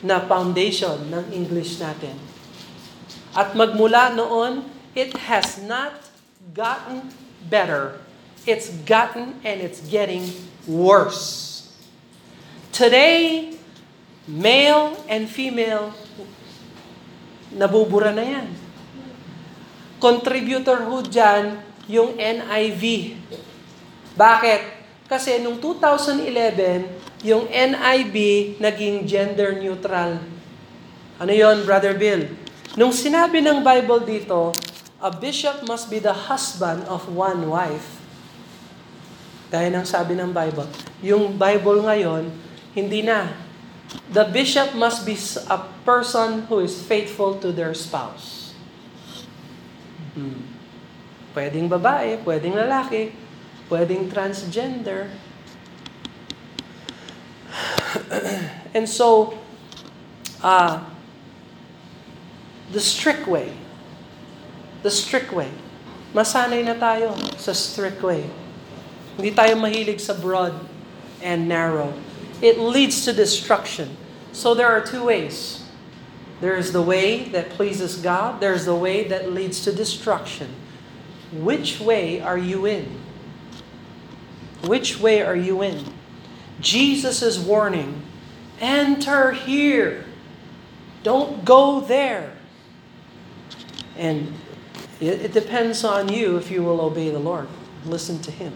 na 0.01 0.17
foundation 0.25 1.13
ng 1.13 1.29
English 1.29 1.77
natin. 1.77 2.17
At 3.37 3.53
magmula 3.53 4.17
noon, 4.17 4.65
it 4.97 5.13
has 5.29 5.61
not 5.61 6.01
gotten 6.57 7.13
better. 7.45 8.01
It's 8.49 8.73
gotten 8.89 9.37
and 9.45 9.61
it's 9.61 9.85
getting 9.85 10.25
worse. 10.65 11.61
Today, 12.73 13.53
male 14.25 14.97
and 15.05 15.29
female, 15.29 15.93
nabubura 17.53 18.09
na 18.09 18.25
yan. 18.25 18.47
Contributor 19.97 20.85
ho 20.85 21.01
dyan, 21.01 21.57
yung 21.89 22.13
NIV. 22.19 23.17
Bakit? 24.13 24.61
Kasi 25.09 25.41
nung 25.41 25.57
2011, 25.57 27.25
yung 27.25 27.49
NIV 27.49 28.15
naging 28.61 29.09
gender 29.09 29.57
neutral. 29.57 30.21
Ano 31.17 31.33
yon 31.33 31.65
Brother 31.65 31.97
Bill? 31.97 32.29
Nung 32.77 32.93
sinabi 32.93 33.41
ng 33.41 33.65
Bible 33.65 34.05
dito, 34.05 34.53
a 35.01 35.09
bishop 35.09 35.65
must 35.65 35.89
be 35.89 35.97
the 35.97 36.13
husband 36.29 36.85
of 36.85 37.09
one 37.09 37.49
wife. 37.49 37.97
Gaya 39.49 39.73
ng 39.73 39.87
sabi 39.87 40.13
ng 40.13 40.29
Bible. 40.29 40.69
Yung 41.01 41.33
Bible 41.33 41.81
ngayon, 41.81 42.29
hindi 42.77 43.01
na. 43.01 43.33
The 44.13 44.29
bishop 44.29 44.77
must 44.77 45.09
be 45.09 45.17
a 45.49 45.65
person 45.81 46.45
who 46.45 46.61
is 46.61 46.77
faithful 46.85 47.39
to 47.41 47.49
their 47.49 47.73
spouse. 47.73 48.36
Hmm. 50.17 50.41
Pwedeng 51.37 51.69
babae, 51.69 52.17
pwedeng 52.25 52.57
lalaki, 52.57 53.13
pwedeng 53.69 54.09
transgender. 54.09 55.13
and 58.73 58.89
so, 58.89 59.37
uh, 60.41 60.81
the 62.73 62.81
strict 62.81 63.29
way, 63.29 63.53
the 64.81 64.89
strict 64.89 65.29
way, 65.29 65.53
masanay 66.17 66.65
na 66.65 66.73
tayo 66.73 67.13
sa 67.37 67.53
strict 67.53 68.01
way. 68.01 68.25
Hindi 69.21 69.37
tayo 69.37 69.53
mahilig 69.53 70.01
sa 70.01 70.17
broad 70.17 70.57
and 71.21 71.45
narrow. 71.45 71.93
It 72.41 72.57
leads 72.57 73.05
to 73.05 73.13
destruction. 73.13 73.93
So 74.33 74.57
there 74.57 74.69
are 74.69 74.81
two 74.81 75.05
ways. 75.05 75.66
There 76.39 76.55
is 76.55 76.71
the 76.71 76.81
way 76.81 77.29
that 77.29 77.49
pleases 77.51 77.97
God. 77.97 78.39
There's 78.39 78.65
the 78.65 78.75
way 78.75 79.07
that 79.07 79.31
leads 79.31 79.63
to 79.63 79.73
destruction. 79.73 80.53
Which 81.31 81.79
way 81.79 82.21
are 82.21 82.37
you 82.37 82.65
in? 82.65 82.99
Which 84.63 84.99
way 84.99 85.21
are 85.21 85.35
you 85.35 85.61
in? 85.61 85.83
Jesus 86.59 87.21
is 87.21 87.39
warning 87.39 88.03
enter 88.59 89.31
here, 89.31 90.05
don't 91.03 91.45
go 91.45 91.81
there. 91.81 92.33
And 93.95 94.33
it, 94.99 95.21
it 95.21 95.33
depends 95.33 95.83
on 95.83 96.11
you 96.11 96.37
if 96.37 96.51
you 96.51 96.63
will 96.63 96.81
obey 96.81 97.09
the 97.09 97.19
Lord. 97.19 97.47
Listen 97.85 98.19
to 98.23 98.31
Him. 98.31 98.53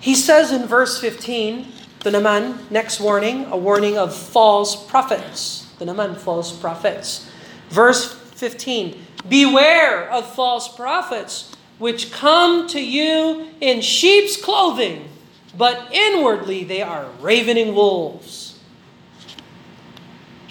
He 0.00 0.14
says 0.14 0.52
in 0.52 0.66
verse 0.66 1.00
15, 1.00 1.72
the 2.00 2.10
naman, 2.10 2.70
next 2.70 3.00
warning, 3.00 3.46
a 3.46 3.56
warning 3.56 3.96
of 3.96 4.14
false 4.14 4.76
prophets. 4.76 5.63
The 5.78 5.84
naman, 5.84 6.16
false 6.16 6.56
prophets. 6.56 7.30
Verse 7.70 8.12
15, 8.12 9.00
Beware 9.28 10.10
of 10.10 10.34
false 10.34 10.68
prophets, 10.68 11.54
which 11.78 12.12
come 12.12 12.68
to 12.68 12.80
you 12.80 13.48
in 13.60 13.80
sheep's 13.80 14.36
clothing, 14.36 15.08
but 15.56 15.92
inwardly 15.92 16.64
they 16.64 16.82
are 16.82 17.06
ravening 17.20 17.74
wolves. 17.74 18.58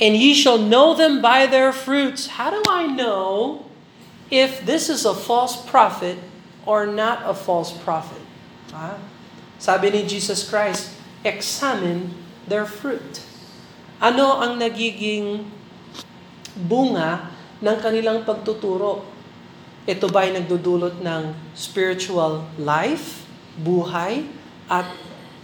And 0.02 0.16
ye 0.16 0.34
shall 0.34 0.58
know 0.58 0.96
them 0.96 1.22
by 1.22 1.46
their 1.46 1.72
fruits. 1.72 2.28
How 2.28 2.50
do 2.50 2.62
I 2.68 2.88
know 2.88 3.66
if 4.32 4.66
this 4.66 4.90
is 4.90 5.06
a 5.06 5.14
false 5.14 5.64
prophet 5.70 6.18
or 6.66 6.88
not 6.88 7.22
a 7.24 7.34
false 7.34 7.72
prophet? 7.72 8.22
Ah, 8.74 8.98
sabi 9.60 9.92
ni 9.92 10.08
Jesus 10.08 10.50
Christ, 10.50 10.92
examine 11.24 12.14
their 12.48 12.66
fruit. 12.66 13.22
Ano 14.02 14.42
ang 14.42 14.58
nagiging 14.58 15.46
bunga 16.54 17.34
ng 17.60 17.78
kanilang 17.82 18.22
pagtuturo. 18.28 19.06
Ito 19.84 20.08
ba 20.08 20.24
ay 20.24 20.40
nagdudulot 20.40 21.04
ng 21.04 21.24
spiritual 21.58 22.48
life, 22.56 23.28
buhay, 23.60 24.24
at 24.72 24.88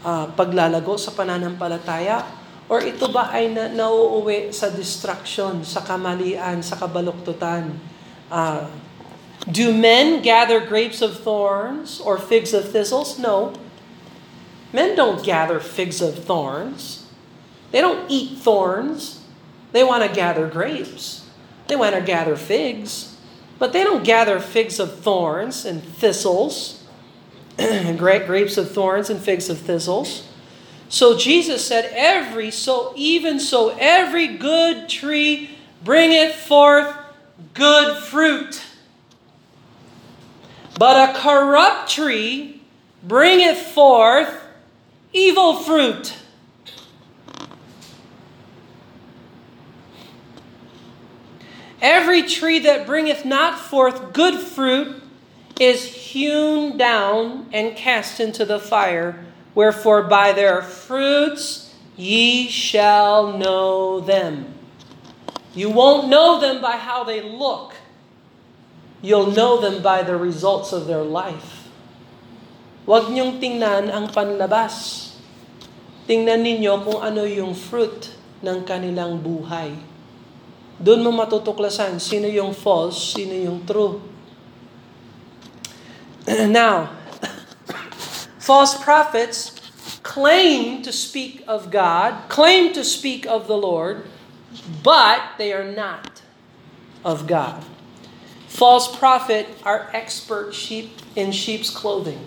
uh, 0.05 0.31
paglalago 0.31 0.95
sa 0.95 1.11
pananampalataya? 1.11 2.23
Or 2.69 2.85
ito 2.85 3.09
ba 3.09 3.33
ay 3.33 3.49
na, 3.51 3.67
nauuwi 3.67 4.53
sa 4.53 4.69
distraction, 4.69 5.65
sa 5.65 5.81
kamalian, 5.81 6.61
sa 6.61 6.77
kabaluktutan? 6.77 7.73
Uh, 8.29 8.69
do 9.49 9.73
men 9.73 10.21
gather 10.21 10.61
grapes 10.61 11.01
of 11.01 11.19
thorns 11.19 11.97
or 11.99 12.21
figs 12.21 12.53
of 12.53 12.69
thistles? 12.69 13.17
No. 13.17 13.57
Men 14.69 14.93
don't 14.93 15.25
gather 15.25 15.57
figs 15.57 15.99
of 15.99 16.23
thorns. 16.23 16.98
They 17.71 17.81
don't 17.81 18.09
eat 18.09 18.37
thorns. 18.39 19.23
They 19.71 19.83
want 19.83 20.07
to 20.07 20.13
gather 20.13 20.47
grapes. 20.47 21.27
They 21.67 21.75
want 21.75 21.95
to 21.95 22.01
gather 22.01 22.35
figs, 22.35 23.15
but 23.59 23.73
they 23.73 23.83
don't 23.83 24.03
gather 24.03 24.39
figs 24.39 24.79
of 24.79 24.99
thorns 24.99 25.65
and 25.65 25.83
thistles, 25.83 26.83
grapes 27.57 28.57
of 28.57 28.71
thorns 28.71 29.11
and 29.11 29.19
figs 29.19 29.49
of 29.49 29.59
thistles. 29.59 30.27
So 30.89 31.15
Jesus 31.15 31.63
said, 31.63 31.91
Every, 31.93 32.49
so 32.49 32.91
even 32.95 33.39
so, 33.39 33.75
every 33.79 34.27
good 34.37 34.89
tree 34.89 35.51
bringeth 35.83 36.33
forth 36.33 36.95
good 37.53 38.01
fruit. 38.03 38.63
But 40.79 41.09
a 41.09 41.19
corrupt 41.19 41.91
tree 41.91 42.61
bringeth 43.03 43.59
forth 43.59 44.41
evil 45.13 45.57
fruit. 45.57 46.15
Every 51.79 52.23
tree 52.23 52.59
that 52.67 52.85
bringeth 52.85 53.23
not 53.23 53.55
forth 53.55 54.11
good 54.11 54.35
fruit 54.35 54.99
is 55.59 56.11
hewn 56.11 56.75
down 56.75 57.47
and 57.51 57.75
cast 57.75 58.19
into 58.19 58.43
the 58.43 58.59
fire. 58.59 59.23
Wherefore 59.55 60.03
by 60.03 60.31
their 60.31 60.61
fruits 60.61 61.75
ye 61.95 62.47
shall 62.47 63.35
know 63.35 63.99
them. 63.99 64.55
You 65.55 65.71
won't 65.71 66.07
know 66.07 66.39
them 66.39 66.61
by 66.61 66.77
how 66.77 67.03
they 67.03 67.23
look. 67.23 67.75
You'll 69.01 69.31
know 69.31 69.59
them 69.59 69.81
by 69.81 70.03
the 70.03 70.15
results 70.15 70.71
of 70.71 70.87
their 70.87 71.03
life. 71.03 71.67
Huwag 72.83 73.11
niyong 73.11 73.39
tingnan 73.39 73.87
ang 73.87 74.11
panlabas. 74.11 75.07
Tingnan 76.07 76.43
ninyo 76.43 76.83
kung 76.83 76.99
ano 76.99 77.23
yung 77.23 77.55
fruit 77.55 78.11
ng 78.43 78.65
kanilang 78.67 79.23
buhay. 79.23 79.88
Doon 80.79 81.03
mo 81.03 81.11
matutuklasan 81.11 81.99
sino 81.99 82.31
yung 82.31 82.55
false, 82.55 83.19
sino 83.19 83.35
yung 83.35 83.67
true. 83.67 83.99
Now, 86.47 86.95
false 88.39 88.79
prophets 88.79 89.59
claim 90.07 90.79
to 90.87 90.95
speak 90.95 91.43
of 91.51 91.67
God, 91.67 92.31
claim 92.31 92.71
to 92.79 92.87
speak 92.87 93.27
of 93.27 93.51
the 93.51 93.59
Lord, 93.59 94.07
but 94.79 95.35
they 95.35 95.51
are 95.51 95.67
not 95.67 96.23
of 97.03 97.27
God. 97.27 97.67
False 98.47 98.87
prophet 98.87 99.51
are 99.67 99.91
expert 99.91 100.55
sheep 100.55 100.95
in 101.15 101.35
sheep's 101.35 101.69
clothing. 101.69 102.23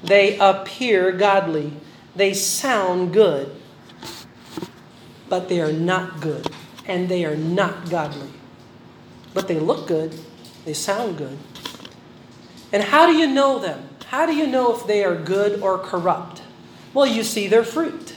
They 0.00 0.40
appear 0.40 1.12
godly. 1.12 1.76
They 2.16 2.32
sound 2.32 3.12
good, 3.12 3.52
but 5.28 5.52
they 5.52 5.60
are 5.60 5.72
not 5.72 6.24
good 6.24 6.48
and 6.86 7.08
they 7.08 7.24
are 7.24 7.36
not 7.36 7.90
godly. 7.90 8.30
But 9.34 9.48
they 9.48 9.58
look 9.58 9.86
good, 9.86 10.18
they 10.64 10.74
sound 10.74 11.18
good. 11.18 11.38
And 12.72 12.82
how 12.84 13.06
do 13.06 13.16
you 13.16 13.26
know 13.26 13.58
them? 13.58 13.88
How 14.10 14.26
do 14.26 14.34
you 14.34 14.46
know 14.46 14.74
if 14.74 14.86
they 14.86 15.04
are 15.04 15.14
good 15.14 15.62
or 15.62 15.78
corrupt? 15.78 16.42
Well, 16.94 17.06
you 17.06 17.22
see 17.22 17.46
their 17.46 17.62
fruit. 17.62 18.14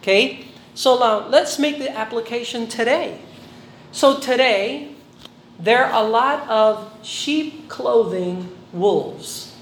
Okay? 0.00 0.44
So 0.74 0.98
now, 0.98 1.28
let's 1.28 1.58
make 1.58 1.78
the 1.78 1.88
application 1.92 2.68
today. 2.68 3.20
So 3.92 4.20
today, 4.20 4.92
there 5.58 5.84
are 5.84 6.04
a 6.04 6.06
lot 6.06 6.48
of 6.48 6.88
sheep 7.02 7.68
clothing 7.68 8.48
wolves. 8.72 9.52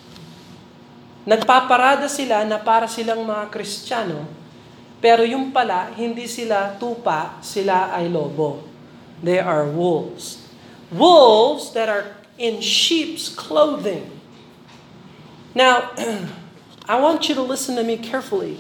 Nagpaparada 1.27 2.09
sila 2.09 2.47
na 2.47 2.59
para 2.59 2.87
silang 2.87 3.27
mga 3.27 3.51
Kristiyano, 3.51 4.27
pero 4.99 5.23
yung 5.23 5.55
pala, 5.55 5.95
hindi 5.95 6.27
sila 6.27 6.75
tupa, 6.75 7.39
sila 7.39 7.95
ay 7.95 8.11
lobo. 8.11 8.67
They 9.23 9.39
are 9.39 9.67
wolves. 9.67 10.43
Wolves 10.91 11.71
that 11.75 11.87
are 11.87 12.19
in 12.39 12.59
sheep's 12.59 13.31
clothing. 13.31 14.11
Now, 15.55 15.95
I 16.89 16.99
want 16.99 17.29
you 17.29 17.35
to 17.35 17.43
listen 17.43 17.77
to 17.77 17.85
me 17.85 17.99
carefully. 17.99 18.59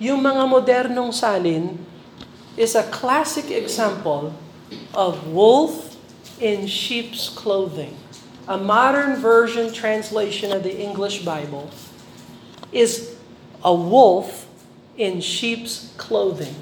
Yung 0.00 0.24
mga 0.24 0.44
modernong 0.48 1.12
salin 1.12 1.84
is 2.56 2.74
a 2.74 2.84
classic 2.88 3.50
example 3.50 4.32
of 4.94 5.28
wolf 5.28 5.96
in 6.40 6.66
sheep's 6.66 7.28
clothing. 7.28 7.96
A 8.48 8.56
modern 8.56 9.16
version 9.16 9.72
translation 9.72 10.52
of 10.52 10.62
the 10.62 10.76
English 10.76 11.24
Bible 11.24 11.68
is 12.72 13.16
a 13.64 13.72
wolf 13.72 14.44
in 14.96 15.20
sheep's 15.20 15.92
clothing. 15.96 16.54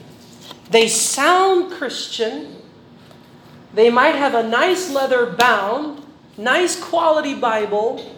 They 0.70 0.88
sound 0.88 1.72
Christian. 1.72 2.56
They 3.74 3.90
might 3.90 4.14
have 4.14 4.34
a 4.34 4.42
nice 4.42 4.90
leather 4.90 5.26
bound, 5.32 6.02
nice 6.36 6.78
quality 6.82 7.34
Bible, 7.34 8.14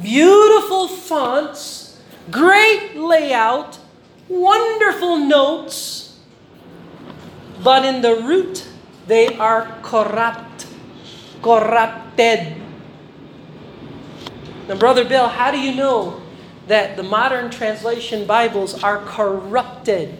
beautiful 0.00 0.88
fonts, 0.88 2.00
great 2.30 2.96
layout, 2.96 3.78
wonderful 4.28 5.18
notes, 5.18 6.18
but 7.62 7.84
in 7.84 8.02
the 8.02 8.16
root, 8.16 8.66
they 9.06 9.36
are 9.36 9.78
corrupt, 9.82 10.66
corrupted. 11.42 12.56
Now, 14.68 14.76
Brother 14.76 15.04
Bill, 15.04 15.28
how 15.28 15.50
do 15.50 15.58
you 15.58 15.74
know 15.74 16.23
that 16.66 16.96
the 16.96 17.02
modern 17.04 17.50
translation 17.50 18.26
Bibles 18.26 18.80
are 18.82 18.98
corrupted? 19.04 20.16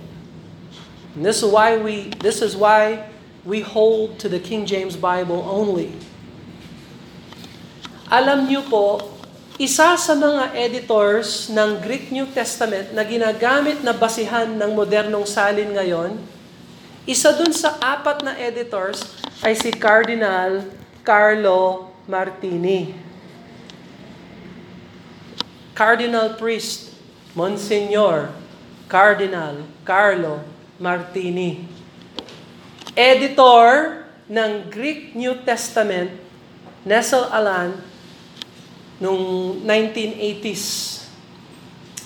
And 1.15 1.25
this 1.25 1.43
is 1.43 1.49
why 1.49 1.79
we 1.79 2.11
this 2.21 2.43
is 2.43 2.59
why 2.59 3.07
we 3.45 3.61
hold 3.61 4.19
to 4.25 4.29
the 4.29 4.41
King 4.41 4.65
James 4.65 4.97
Bible 4.97 5.45
only. 5.45 5.93
Alam 8.09 8.47
niyo 8.49 8.65
po, 8.69 9.15
isa 9.57 9.95
sa 9.95 10.15
mga 10.19 10.51
editors 10.59 11.47
ng 11.53 11.79
Greek 11.79 12.11
New 12.11 12.27
Testament 12.31 12.91
na 12.91 13.07
ginagamit 13.07 13.81
na 13.87 13.95
basihan 13.95 14.51
ng 14.51 14.71
modernong 14.75 15.25
salin 15.29 15.71
ngayon, 15.71 16.19
isa 17.05 17.31
dun 17.37 17.53
sa 17.53 17.77
apat 17.79 18.25
na 18.25 18.35
editors 18.35 19.05
ay 19.45 19.55
si 19.55 19.71
Cardinal 19.71 20.67
Carlo 21.05 21.93
Martini. 22.09 22.97
Cardinal 25.75 26.35
Priest, 26.35 26.95
Monsignor, 27.35 28.31
Cardinal 28.89 29.67
Carlo 29.85 30.47
Martini. 30.79 31.67
Editor 32.97 34.07
ng 34.31 34.71
Greek 34.71 35.19
New 35.19 35.35
Testament, 35.43 36.15
Nestle 36.87 37.27
Aland, 37.27 37.83
nung 39.03 39.59
1980s. 39.67 41.03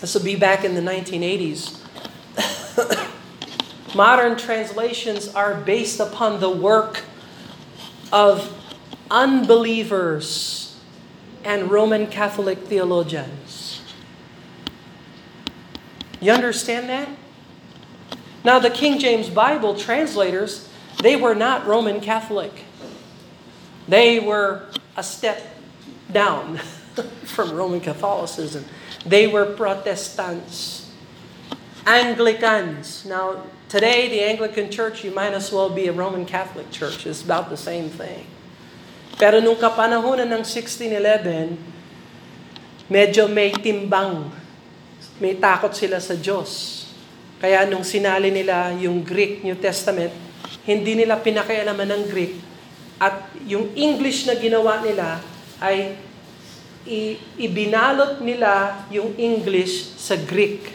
This 0.01 0.15
will 0.17 0.25
be 0.25 0.37
back 0.37 0.65
in 0.65 0.73
the 0.73 0.81
1980s. 0.81 1.77
Modern 3.95 4.37
translations 4.41 5.29
are 5.37 5.55
based 5.55 6.01
upon 6.01 6.41
the 6.41 6.49
work 6.49 7.05
of 8.09 8.49
unbelievers 9.11 10.81
and 11.45 11.71
Roman 11.71 12.07
Catholic 12.07 12.65
theologians. 12.65 13.38
You 16.21 16.33
understand 16.33 16.89
that? 16.89 17.09
Now, 18.45 18.59
the 18.59 18.71
King 18.71 18.99
James 18.99 19.29
Bible 19.29 19.75
translators, 19.75 20.69
they 21.03 21.17
were 21.17 21.35
not 21.35 21.67
Roman 21.67 22.01
Catholic. 22.01 22.65
They 23.87 24.21
were 24.21 24.67
a 24.97 25.03
step 25.03 25.43
down 26.13 26.57
from 27.25 27.53
Roman 27.53 27.81
Catholicism. 27.81 28.65
They 29.07 29.27
were 29.27 29.47
Protestants, 29.47 30.91
Anglicans. 31.87 33.05
Now, 33.05 33.43
today, 33.69 34.09
the 34.09 34.23
Anglican 34.23 34.71
Church, 34.71 35.05
you 35.05 35.11
might 35.11 35.33
as 35.33 35.53
well 35.53 35.71
be 35.71 35.87
a 35.87 35.93
Roman 35.93 36.27
Catholic 36.27 36.71
church. 36.71 37.07
It's 37.07 37.23
about 37.23 37.51
the 37.51 37.57
same 37.57 37.89
thing. 37.91 38.27
Pero 39.19 39.43
nung 39.43 39.59
kapanahonan 39.59 40.31
ng 40.31 40.47
1611, 40.47 41.59
medyo 42.87 43.27
may 43.27 43.51
timbang. 43.51 44.31
May 45.19 45.35
takot 45.35 45.75
sila 45.75 45.99
sa 45.99 46.15
Diyos. 46.15 46.85
Kaya 47.39 47.67
nung 47.67 47.87
sinali 47.87 48.31
nila 48.31 48.75
yung 48.79 49.03
Greek 49.03 49.43
New 49.43 49.59
Testament, 49.59 50.11
hindi 50.63 50.95
nila 50.95 51.19
pinakialaman 51.19 51.87
ng 51.87 52.03
Greek 52.11 52.35
at 52.99 53.31
yung 53.47 53.71
English 53.79 54.27
na 54.27 54.35
ginawa 54.35 54.83
nila 54.83 55.23
ay 55.63 55.95
i- 56.87 57.19
ibinalot 57.39 58.19
nila 58.23 58.83
yung 58.91 59.15
English 59.15 59.95
sa 59.99 60.19
Greek. 60.19 60.75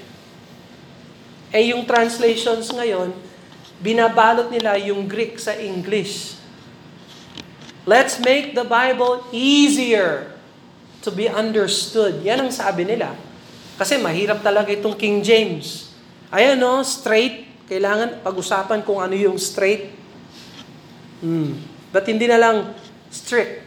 Eh 1.51 1.75
yung 1.75 1.84
translations 1.84 2.71
ngayon, 2.71 3.12
binabalot 3.84 4.47
nila 4.49 4.79
yung 4.79 5.06
Greek 5.08 5.39
sa 5.39 5.56
English. 5.56 6.39
Let's 7.84 8.15
make 8.23 8.56
the 8.56 8.63
Bible 8.63 9.27
easier 9.36 10.32
to 11.03 11.12
be 11.12 11.27
understood. 11.27 12.23
Yan 12.23 12.47
ang 12.47 12.51
sabi 12.56 12.88
nila. 12.88 13.12
Kasi 13.77 13.97
mahirap 13.97 14.45
talaga 14.45 14.69
itong 14.69 14.93
King 14.93 15.25
James. 15.25 15.93
Ayan 16.29 16.62
no, 16.62 16.81
straight. 16.86 17.49
Kailangan 17.65 18.21
pag-usapan 18.21 18.86
kung 18.86 19.01
ano 19.01 19.17
yung 19.17 19.39
straight. 19.39 19.93
Hmm. 21.23 21.55
Ba't 21.93 22.05
hindi 22.09 22.25
na 22.25 22.41
lang 22.41 22.75
strict? 23.13 23.63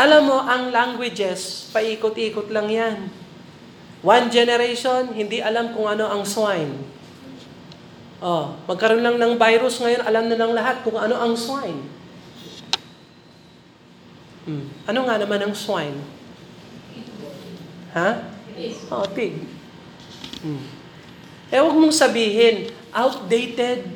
Alam 0.00 0.32
mo, 0.32 0.38
ang 0.40 0.72
languages, 0.72 1.68
paikot-ikot 1.76 2.48
lang 2.48 2.72
yan. 2.72 2.96
One 4.00 4.32
generation, 4.32 5.12
hindi 5.12 5.44
alam 5.44 5.76
kung 5.76 5.84
ano 5.84 6.08
ang 6.08 6.24
swine. 6.24 6.72
Oh, 8.20 8.56
magkaroon 8.64 9.04
lang 9.04 9.16
ng 9.20 9.36
virus 9.36 9.80
ngayon, 9.80 10.04
alam 10.04 10.24
na 10.28 10.36
ng 10.36 10.52
lahat 10.56 10.80
kung 10.84 10.96
ano 10.96 11.16
ang 11.20 11.36
swine. 11.36 11.84
Hmm. 14.48 14.72
Ano 14.88 15.04
nga 15.04 15.20
naman 15.20 15.40
ang 15.40 15.52
swine? 15.52 16.19
Ha? 17.94 18.22
Oh, 18.90 19.06
pig. 19.10 19.46
Hmm. 20.42 20.62
Eh, 21.50 21.58
huwag 21.58 21.74
mong 21.74 21.94
sabihin, 21.94 22.70
outdated. 22.94 23.86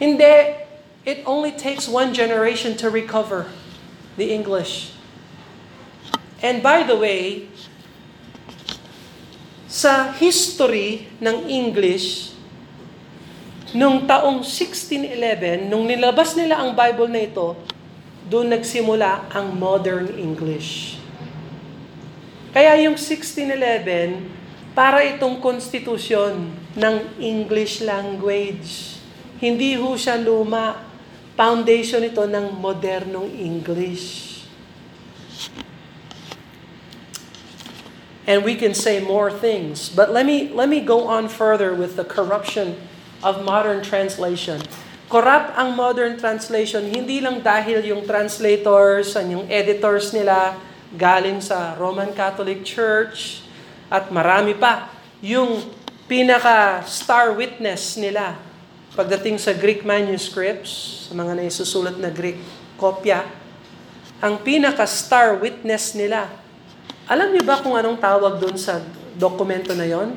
Hindi. 0.00 0.60
It 1.04 1.24
only 1.24 1.52
takes 1.52 1.88
one 1.88 2.12
generation 2.12 2.76
to 2.80 2.88
recover 2.88 3.48
the 4.16 4.32
English. 4.32 4.92
And 6.40 6.64
by 6.64 6.84
the 6.84 6.96
way, 6.96 7.48
sa 9.68 10.12
history 10.12 11.08
ng 11.20 11.48
English, 11.48 12.36
nung 13.72 14.04
taong 14.04 14.44
1611, 14.44 15.68
nung 15.68 15.88
nilabas 15.88 16.36
nila 16.36 16.60
ang 16.60 16.76
Bible 16.76 17.08
na 17.08 17.24
ito, 17.24 17.56
doon 18.28 18.52
nagsimula 18.52 19.30
ang 19.32 19.56
modern 19.56 20.16
English. 20.20 20.99
Kaya 22.50 22.74
yung 22.82 22.98
1611, 22.98 24.40
para 24.74 25.02
itong 25.02 25.42
konstitusyon 25.42 26.54
ng 26.78 26.96
English 27.18 27.82
language. 27.82 28.96
Hindi 29.42 29.74
ho 29.74 29.98
siya 29.98 30.16
luma. 30.20 30.86
Foundation 31.34 32.04
ito 32.04 32.22
ng 32.28 32.60
modernong 32.60 33.32
English. 33.32 34.28
And 38.28 38.46
we 38.46 38.54
can 38.54 38.76
say 38.76 39.02
more 39.02 39.32
things. 39.32 39.90
But 39.90 40.14
let 40.14 40.22
me, 40.22 40.52
let 40.54 40.68
me 40.70 40.84
go 40.84 41.08
on 41.08 41.26
further 41.26 41.74
with 41.74 41.96
the 41.98 42.06
corruption 42.06 42.78
of 43.24 43.42
modern 43.42 43.82
translation. 43.82 44.62
Corrupt 45.10 45.58
ang 45.58 45.74
modern 45.74 46.14
translation, 46.14 46.86
hindi 46.86 47.18
lang 47.18 47.42
dahil 47.42 47.82
yung 47.82 48.06
translators 48.06 49.18
and 49.18 49.34
yung 49.34 49.44
editors 49.50 50.14
nila 50.14 50.54
galing 50.94 51.38
sa 51.38 51.78
Roman 51.78 52.10
Catholic 52.14 52.66
Church 52.66 53.46
at 53.90 54.10
marami 54.10 54.54
pa. 54.54 54.90
Yung 55.22 55.62
pinaka-star 56.10 57.34
witness 57.36 57.94
nila 58.00 58.34
pagdating 58.98 59.38
sa 59.38 59.54
Greek 59.54 59.86
manuscripts, 59.86 61.06
sa 61.06 61.14
mga 61.14 61.38
naisusulat 61.38 61.96
na 61.98 62.10
Greek 62.10 62.40
kopya, 62.74 63.22
ang 64.18 64.42
pinaka-star 64.42 65.38
witness 65.38 65.94
nila 65.94 66.40
alam 67.10 67.34
niyo 67.34 67.42
ba 67.42 67.58
kung 67.58 67.74
anong 67.74 67.98
tawag 67.98 68.38
doon 68.38 68.54
sa 68.54 68.78
dokumento 69.18 69.74
na 69.74 69.82
yon? 69.82 70.14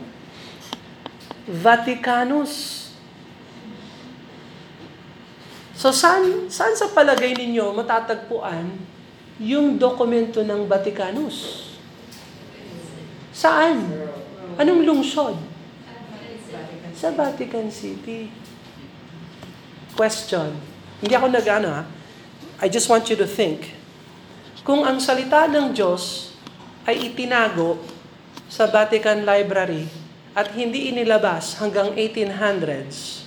Vaticanus. 1.49 2.85
So 5.73 5.89
saan, 5.89 6.53
saan 6.53 6.77
sa 6.77 6.93
palagay 6.93 7.33
ninyo 7.33 7.73
matatagpuan 7.73 8.69
yung 9.43 9.75
dokumento 9.75 10.39
ng 10.39 10.63
Vaticanus? 10.71 11.67
Saan? 13.35 13.91
Anong 14.55 14.87
lungsod? 14.87 15.35
Sa 16.95 17.11
Vatican 17.11 17.67
City. 17.67 18.31
Question. 19.99 20.55
Hindi 21.03 21.13
ako 21.19 21.27
nag-ano 21.27 21.67
ha. 21.67 21.83
I 22.63 22.71
just 22.71 22.87
want 22.87 23.11
you 23.11 23.19
to 23.19 23.27
think. 23.27 23.75
Kung 24.63 24.87
ang 24.87 25.03
salita 25.03 25.43
ng 25.51 25.75
Diyos 25.75 26.31
ay 26.87 27.11
itinago 27.11 27.83
sa 28.47 28.71
Vatican 28.71 29.27
Library 29.27 29.91
at 30.31 30.55
hindi 30.55 30.87
inilabas 30.87 31.59
hanggang 31.59 31.91
1800s, 31.99 33.22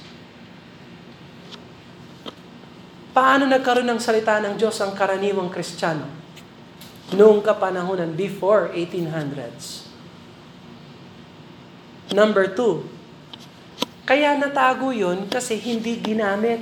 paano 3.16 3.48
nagkaroon 3.48 3.88
ng 3.88 3.96
salita 3.96 4.36
ng 4.44 4.60
Diyos 4.60 4.76
ang 4.84 4.92
karaniwang 4.92 5.48
Kristiyano? 5.48 6.04
Noong 7.16 7.40
kapanahonan, 7.40 8.12
before 8.12 8.68
1800s. 8.76 9.88
Number 12.12 12.52
two, 12.52 12.84
kaya 14.04 14.36
natago 14.36 14.92
yun 14.92 15.24
kasi 15.32 15.56
hindi 15.56 15.96
ginamit. 15.96 16.60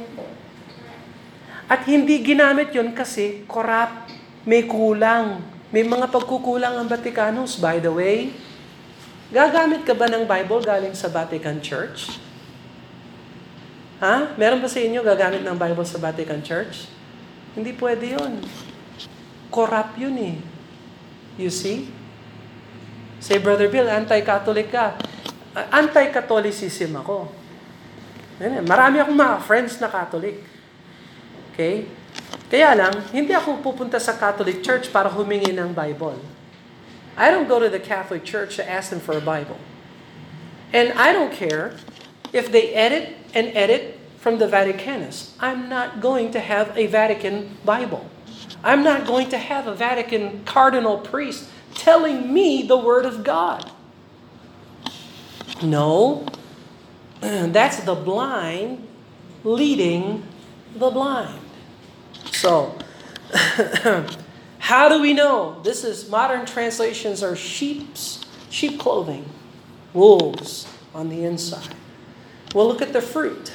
At 1.66 1.82
hindi 1.90 2.22
ginamit 2.22 2.70
yun 2.70 2.94
kasi 2.94 3.42
corrupt, 3.50 4.14
may 4.46 4.62
kulang. 4.62 5.42
May 5.74 5.82
mga 5.82 6.06
pagkukulang 6.06 6.78
ang 6.78 6.86
Vaticanos, 6.86 7.58
by 7.58 7.82
the 7.82 7.90
way. 7.90 8.30
Gagamit 9.34 9.82
ka 9.82 9.90
ba 9.90 10.06
ng 10.06 10.22
Bible 10.22 10.62
galing 10.62 10.94
sa 10.94 11.10
Vatican 11.10 11.58
Church? 11.58 12.14
Ha? 14.04 14.36
Meron 14.36 14.60
ba 14.60 14.68
sa 14.68 14.84
inyo 14.84 15.00
gagamit 15.00 15.40
ng 15.40 15.56
Bible 15.56 15.88
sa 15.88 15.96
Vatican 15.96 16.44
Church? 16.44 16.92
Hindi 17.56 17.72
pwede 17.72 18.12
yun. 18.12 18.44
Corrupt 19.48 19.96
yun 19.96 20.12
eh. 20.20 20.36
You 21.40 21.48
see? 21.48 21.88
Say, 23.16 23.40
Brother 23.40 23.72
Bill, 23.72 23.88
anti-Catholic 23.88 24.68
ka. 24.68 25.00
Anti-Catholicism 25.56 27.00
ako. 27.00 27.32
Marami 28.68 29.00
akong 29.00 29.16
mga 29.16 29.36
friends 29.40 29.80
na 29.80 29.88
Catholic. 29.88 30.44
Okay? 31.56 31.88
Kaya 32.52 32.76
lang, 32.76 33.08
hindi 33.08 33.32
ako 33.32 33.64
pupunta 33.64 33.96
sa 33.96 34.12
Catholic 34.20 34.60
Church 34.60 34.92
para 34.92 35.08
humingi 35.08 35.56
ng 35.56 35.72
Bible. 35.72 36.20
I 37.16 37.32
don't 37.32 37.48
go 37.48 37.56
to 37.56 37.72
the 37.72 37.80
Catholic 37.80 38.20
Church 38.20 38.60
to 38.60 38.64
ask 38.68 38.92
them 38.92 39.00
for 39.00 39.16
a 39.16 39.24
Bible. 39.24 39.56
And 40.76 40.92
I 40.92 41.16
don't 41.16 41.32
care 41.32 41.78
if 42.34 42.50
they 42.50 42.74
edit 42.74 43.16
and 43.32 43.46
edit 43.56 43.98
from 44.18 44.38
the 44.38 44.46
Vaticanus. 44.46 45.32
I'm 45.38 45.68
not 45.68 46.00
going 46.00 46.32
to 46.32 46.40
have 46.40 46.76
a 46.76 46.86
Vatican 46.88 47.56
Bible. 47.64 48.10
I'm 48.62 48.82
not 48.82 49.06
going 49.06 49.28
to 49.30 49.38
have 49.38 49.66
a 49.66 49.74
Vatican 49.74 50.44
cardinal 50.44 50.98
priest 50.98 51.48
telling 51.74 52.32
me 52.32 52.62
the 52.62 52.76
Word 52.76 53.06
of 53.06 53.22
God. 53.22 53.70
No, 55.62 56.26
that's 57.20 57.80
the 57.84 57.94
blind 57.94 58.86
leading 59.44 60.26
the 60.74 60.90
blind. 60.90 61.40
So, 62.32 62.76
how 64.58 64.88
do 64.88 65.00
we 65.00 65.12
know? 65.12 65.60
This 65.62 65.84
is 65.84 66.08
modern 66.08 66.46
translations 66.46 67.22
are 67.22 67.36
sheep's 67.36 68.24
sheep 68.50 68.80
clothing, 68.80 69.28
wolves 69.92 70.66
on 70.94 71.10
the 71.10 71.24
inside. 71.24 71.74
Well, 72.54 72.70
look 72.70 72.80
at 72.80 72.94
the 72.94 73.02
fruit. 73.02 73.50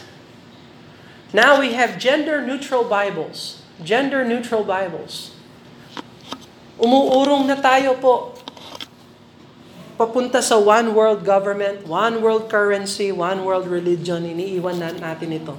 Now 1.32 1.64
we 1.64 1.72
have 1.72 1.96
gender 1.96 2.44
neutral 2.44 2.84
Bibles. 2.84 3.64
Gender 3.80 4.28
neutral 4.28 4.68
Bibles. 4.68 5.32
Umuurong 6.76 7.48
na 7.48 7.56
tayo 7.56 7.96
po 7.96 8.36
papunta 9.96 10.44
sa 10.44 10.60
one 10.60 10.92
world 10.92 11.24
government, 11.24 11.88
one 11.88 12.20
world 12.20 12.52
currency, 12.52 13.12
one 13.12 13.48
world 13.48 13.72
religion, 13.72 14.28
iniiwan 14.28 14.84
na 14.84 14.92
natin 14.92 15.32
ito. 15.32 15.56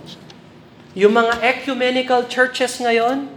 Yung 0.93 1.17
mga 1.17 1.41
ecumenical 1.41 2.29
churches 2.29 2.77
ngayon, 2.77 3.29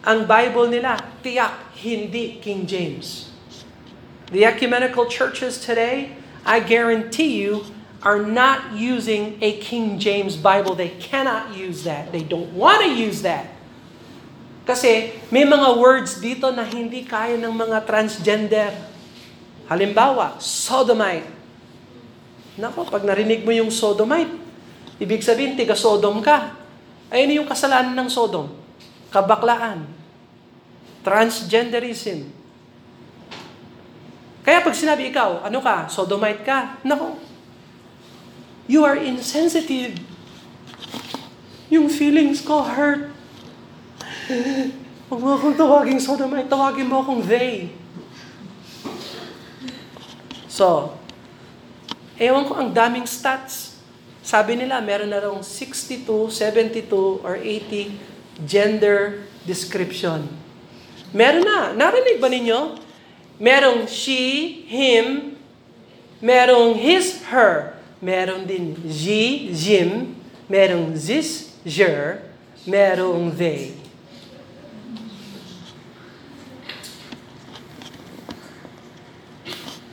ang 0.00 0.18
Bible 0.24 0.72
nila, 0.72 0.96
tiyak, 1.20 1.76
hindi 1.76 2.40
King 2.40 2.64
James. 2.64 3.32
The 4.32 4.48
ecumenical 4.48 5.08
churches 5.12 5.60
today, 5.60 6.16
I 6.44 6.60
guarantee 6.60 7.36
you, 7.36 7.75
are 8.06 8.22
not 8.22 8.70
using 8.78 9.34
a 9.42 9.58
King 9.58 9.98
James 9.98 10.38
Bible. 10.38 10.78
They 10.78 10.94
cannot 11.02 11.58
use 11.58 11.82
that. 11.90 12.14
They 12.14 12.22
don't 12.22 12.54
want 12.54 12.86
to 12.86 12.90
use 12.94 13.26
that. 13.26 13.50
Kasi 14.62 15.10
may 15.34 15.42
mga 15.42 15.74
words 15.74 16.22
dito 16.22 16.54
na 16.54 16.62
hindi 16.62 17.02
kaya 17.02 17.34
ng 17.34 17.50
mga 17.50 17.82
transgender. 17.82 18.70
Halimbawa, 19.66 20.38
sodomite. 20.38 21.26
Nako, 22.54 22.86
pag 22.86 23.02
narinig 23.02 23.42
mo 23.42 23.50
yung 23.50 23.74
sodomite, 23.74 24.30
ibig 25.02 25.26
sabihin, 25.26 25.58
tiga 25.58 25.74
Sodom 25.74 26.22
ka. 26.22 26.54
Ayun 27.10 27.42
yung 27.42 27.48
kasalanan 27.50 27.94
ng 27.94 28.06
Sodom. 28.10 28.54
Kabaklaan. 29.10 29.82
Transgenderism. 31.02 32.30
Kaya 34.46 34.62
pag 34.62 34.78
sinabi 34.78 35.10
ikaw, 35.10 35.42
ano 35.42 35.58
ka, 35.58 35.90
sodomite 35.90 36.46
ka, 36.46 36.78
nako, 36.86 37.25
you 38.66 38.82
are 38.82 38.98
insensitive. 38.98 39.98
Yung 41.70 41.90
feelings 41.90 42.42
ko 42.42 42.62
hurt. 42.62 43.10
Huwag 45.06 45.20
mo 45.22 45.38
akong 45.38 45.54
tawaging 45.54 46.02
sodomite, 46.02 46.50
tawagin 46.50 46.90
mo 46.90 47.02
akong 47.02 47.22
they. 47.22 47.70
So, 50.50 50.98
ewan 52.18 52.46
ko 52.50 52.58
ang 52.58 52.70
daming 52.74 53.06
stats. 53.06 53.78
Sabi 54.26 54.58
nila, 54.58 54.82
meron 54.82 55.14
na 55.14 55.22
raw 55.22 55.30
62, 55.38 56.02
72, 56.34 57.22
or 57.22 57.38
80 57.38 57.94
gender 58.42 59.22
description. 59.46 60.26
Meron 61.14 61.46
na. 61.46 61.70
Narinig 61.70 62.18
ba 62.18 62.26
ninyo? 62.26 62.82
Merong 63.38 63.86
she, 63.86 64.64
him, 64.66 65.38
merong 66.18 66.74
his, 66.74 67.22
her, 67.30 67.75
meron 68.06 68.46
din 68.46 68.78
she, 68.86 69.50
jim, 69.50 70.14
merong 70.46 70.94
zis, 70.94 71.58
jer, 71.66 72.22
merong 72.62 73.34
they. 73.34 73.74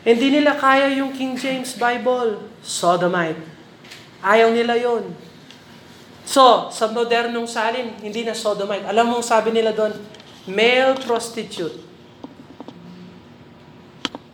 Hindi 0.06 0.38
nila 0.38 0.54
kaya 0.60 0.94
yung 0.94 1.16
King 1.16 1.34
James 1.40 1.74
Bible. 1.80 2.38
Sodomite. 2.62 3.40
Ayaw 4.20 4.52
nila 4.54 4.76
yon. 4.78 5.16
So, 6.28 6.70
sa 6.70 6.92
modernong 6.92 7.48
salin, 7.48 7.98
hindi 8.04 8.28
na 8.28 8.36
sodomite. 8.36 8.84
Alam 8.84 9.16
mong 9.16 9.26
sabi 9.26 9.56
nila 9.56 9.72
doon, 9.72 9.96
male 10.46 11.00
prostitute. 11.02 11.82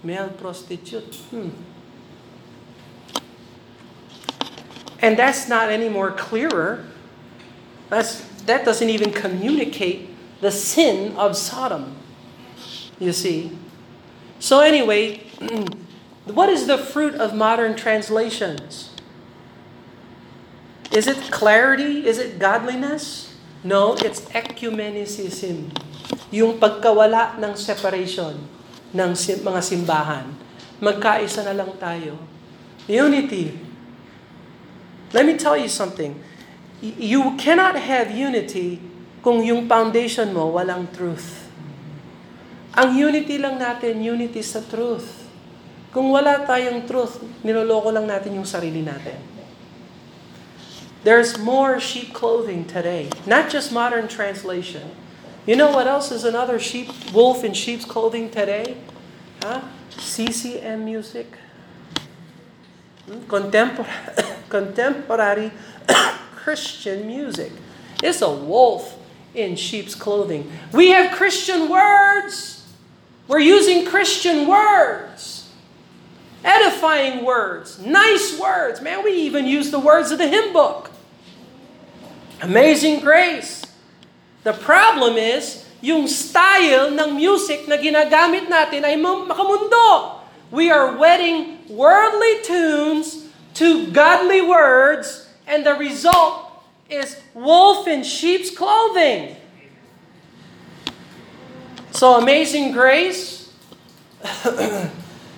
Male 0.01 0.33
prostitute. 0.41 1.21
Hmm. 1.29 1.68
And 5.01 5.17
that's 5.17 5.47
not 5.47 5.71
any 5.71 5.87
more 5.87 6.11
clearer. 6.11 6.85
That's, 7.89 8.21
that 8.45 8.65
doesn't 8.65 8.89
even 8.89 9.11
communicate 9.11 10.09
the 10.41 10.51
sin 10.51 11.15
of 11.15 11.35
Sodom. 11.35 11.95
You 12.99 13.13
see? 13.13 13.57
So 14.39 14.59
anyway, 14.59 15.23
what 16.25 16.49
is 16.49 16.67
the 16.67 16.77
fruit 16.77 17.15
of 17.15 17.33
modern 17.33 17.75
translations? 17.75 18.91
Is 20.91 21.07
it 21.07 21.31
clarity? 21.31 22.07
Is 22.07 22.17
it 22.17 22.39
godliness? 22.39 23.37
No, 23.63 23.93
it's 23.99 24.21
ecumenicism. 24.31 25.69
Yung 26.31 26.57
pagkawala 26.57 27.37
ng 27.37 27.53
separation 27.55 28.39
ng 28.95 29.11
mga 29.13 29.61
simbahan. 29.61 30.25
Magkaisa 30.81 31.45
na 31.45 31.53
lang 31.53 31.75
tayo. 31.77 32.17
Unity. 32.87 33.68
Let 35.11 35.25
me 35.25 35.37
tell 35.37 35.57
you 35.57 35.67
something. 35.67 36.21
You 36.81 37.35
cannot 37.35 37.75
have 37.75 38.13
unity 38.13 38.79
kung 39.19 39.43
yung 39.43 39.67
foundation 39.67 40.31
mo 40.31 40.53
walang 40.53 40.87
truth. 40.95 41.49
Ang 42.77 42.95
unity 42.95 43.41
lang 43.41 43.59
natin, 43.59 43.99
unity 43.99 44.39
sa 44.39 44.63
truth. 44.63 45.27
Kung 45.89 46.13
wala 46.13 46.45
tayong 46.45 46.85
truth, 46.85 47.17
niloloko 47.41 47.89
lang 47.89 48.05
natin 48.05 48.37
yung 48.37 48.45
sarili 48.45 48.85
natin. 48.85 49.17
There's 51.01 51.39
more 51.39 51.79
sheep 51.79 52.13
clothing 52.13 52.67
today, 52.67 53.09
not 53.25 53.49
just 53.49 53.71
modern 53.71 54.07
translation. 54.07 54.93
You 55.47 55.55
know 55.55 55.71
what 55.71 55.87
else 55.87 56.11
is 56.11 56.23
another 56.23 56.59
sheep, 56.59 56.91
wolf 57.11 57.43
in 57.43 57.57
sheep's 57.57 57.87
clothing 57.87 58.29
today? 58.29 58.77
Huh? 59.41 59.65
CCM 59.97 60.85
music. 60.85 61.25
Hmm? 63.07 63.25
Contemporary, 63.25 63.89
contemporary 64.49 65.51
Christian 66.35 67.07
music. 67.07 67.51
It's 68.01 68.21
a 68.21 68.31
wolf 68.31 68.97
in 69.33 69.55
sheep's 69.55 69.95
clothing. 69.95 70.51
We 70.73 70.91
have 70.91 71.15
Christian 71.15 71.69
words. 71.69 72.65
We're 73.29 73.45
using 73.45 73.85
Christian 73.85 74.47
words, 74.47 75.53
edifying 76.43 77.23
words, 77.23 77.77
nice 77.77 78.39
words. 78.39 78.81
Man, 78.81 79.03
we 79.03 79.13
even 79.29 79.45
use 79.45 79.69
the 79.69 79.79
words 79.79 80.09
of 80.09 80.17
the 80.17 80.27
hymn 80.27 80.51
book. 80.51 80.89
Amazing 82.41 83.01
grace. 83.01 83.61
The 84.41 84.53
problem 84.53 85.17
is, 85.17 85.69
yung 85.79 86.07
style 86.07 86.89
ng 86.89 87.15
music 87.15 87.69
na 87.69 87.77
ginagamit 87.77 88.49
natin 88.49 88.81
ay 88.81 88.97
makamundo. 88.97 90.17
We 90.49 90.73
are 90.73 90.97
wedding 90.97 91.61
worldly 91.69 92.41
tunes 92.41 93.28
to 93.59 93.91
godly 93.91 94.39
words 94.39 95.27
and 95.45 95.65
the 95.65 95.73
result 95.73 96.63
is 96.89 97.19
wolf 97.33 97.89
in 97.89 98.03
sheep's 98.03 98.49
clothing. 98.49 99.35
So, 101.91 102.13
Amazing 102.13 102.71
Grace, 102.71 103.51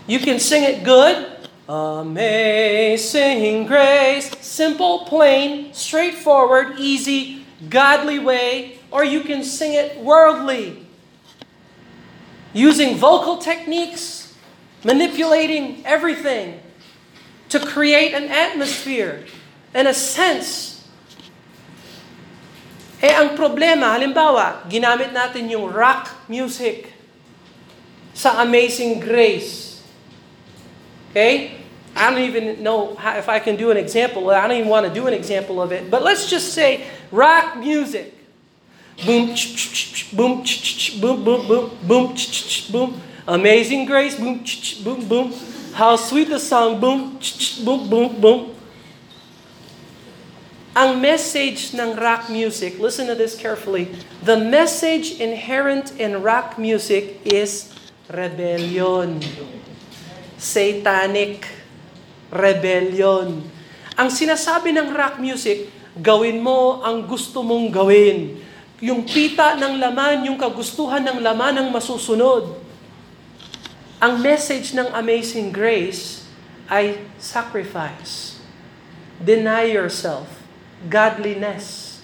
you 0.08 0.20
can 0.20 0.40
sing 0.40 0.64
it 0.64 0.84
good. 0.84 1.32
Amazing 1.68 3.66
Grace, 3.66 4.30
simple, 4.40 5.00
plain, 5.06 5.74
straightforward, 5.74 6.78
easy, 6.78 7.44
godly 7.72 8.20
way, 8.20 8.78
or 8.92 9.04
you 9.04 9.22
can 9.22 9.44
sing 9.44 9.74
it 9.74 9.98
worldly, 9.98 10.86
using 12.54 12.98
vocal 12.98 13.38
techniques, 13.38 14.36
manipulating 14.84 15.84
everything 15.88 16.60
to 17.52 17.60
create 17.60 18.16
an 18.16 18.32
atmosphere 18.32 19.28
and 19.76 19.88
a 19.88 19.94
sense. 19.94 20.80
Eh, 23.02 23.12
ang 23.12 23.36
problema, 23.36 23.98
halimbawa, 23.98 24.64
ginamit 24.70 25.12
natin 25.12 25.50
yung 25.52 25.68
rock 25.68 26.08
music 26.30 26.94
sa 28.14 28.46
Amazing 28.46 29.02
Grace. 29.02 29.82
Okay? 31.12 31.60
I 31.92 32.08
don't 32.08 32.24
even 32.24 32.64
know 32.64 32.96
how, 32.96 33.18
if 33.18 33.28
I 33.28 33.44
can 33.44 33.58
do 33.60 33.68
an 33.68 33.76
example. 33.76 34.30
I 34.30 34.48
don't 34.48 34.56
even 34.56 34.72
want 34.72 34.88
to 34.88 34.94
do 34.94 35.08
an 35.08 35.14
example 35.14 35.60
of 35.60 35.74
it. 35.74 35.92
But 35.92 36.04
let's 36.04 36.30
just 36.30 36.54
say 36.54 36.88
rock 37.12 37.58
music. 37.58 38.16
Boom, 39.04 39.36
boom, 40.14 40.46
boom, 41.02 41.24
boom, 41.26 41.42
boom, 41.48 41.68
boom, 41.84 42.16
boom. 42.72 42.90
Amazing 43.28 43.86
Grace, 43.86 44.16
boom, 44.16 44.46
boom, 44.84 45.00
boom. 45.10 45.51
How 45.72 45.96
sweet 45.96 46.28
the 46.28 46.40
song, 46.40 46.84
boom, 46.84 47.16
boom, 47.64 47.82
boom, 47.88 48.10
boom. 48.20 48.40
Ang 50.72 51.04
message 51.04 51.76
ng 51.76 52.00
rock 52.00 52.32
music, 52.32 52.80
listen 52.80 53.08
to 53.08 53.16
this 53.16 53.36
carefully. 53.36 53.92
The 54.24 54.40
message 54.40 55.20
inherent 55.20 55.96
in 56.00 56.24
rock 56.24 56.56
music 56.56 57.20
is 57.28 57.72
rebellion. 58.08 59.20
Satanic 60.40 61.48
rebellion. 62.32 63.44
Ang 64.00 64.10
sinasabi 64.12 64.72
ng 64.72 64.96
rock 64.96 65.20
music, 65.20 65.68
gawin 66.00 66.40
mo 66.40 66.80
ang 66.84 67.04
gusto 67.04 67.44
mong 67.44 67.68
gawin. 67.68 68.40
Yung 68.80 69.04
pita 69.04 69.60
ng 69.60 69.76
laman, 69.76 70.32
yung 70.32 70.40
kagustuhan 70.40 71.04
ng 71.04 71.20
laman 71.20 71.60
ang 71.60 71.68
masusunod. 71.68 72.61
Ang 74.02 74.18
message 74.18 74.74
ng 74.74 74.90
Amazing 74.98 75.54
Grace 75.54 76.26
ay 76.66 76.98
sacrifice. 77.22 78.42
Deny 79.22 79.70
yourself 79.70 80.26
godliness. 80.90 82.02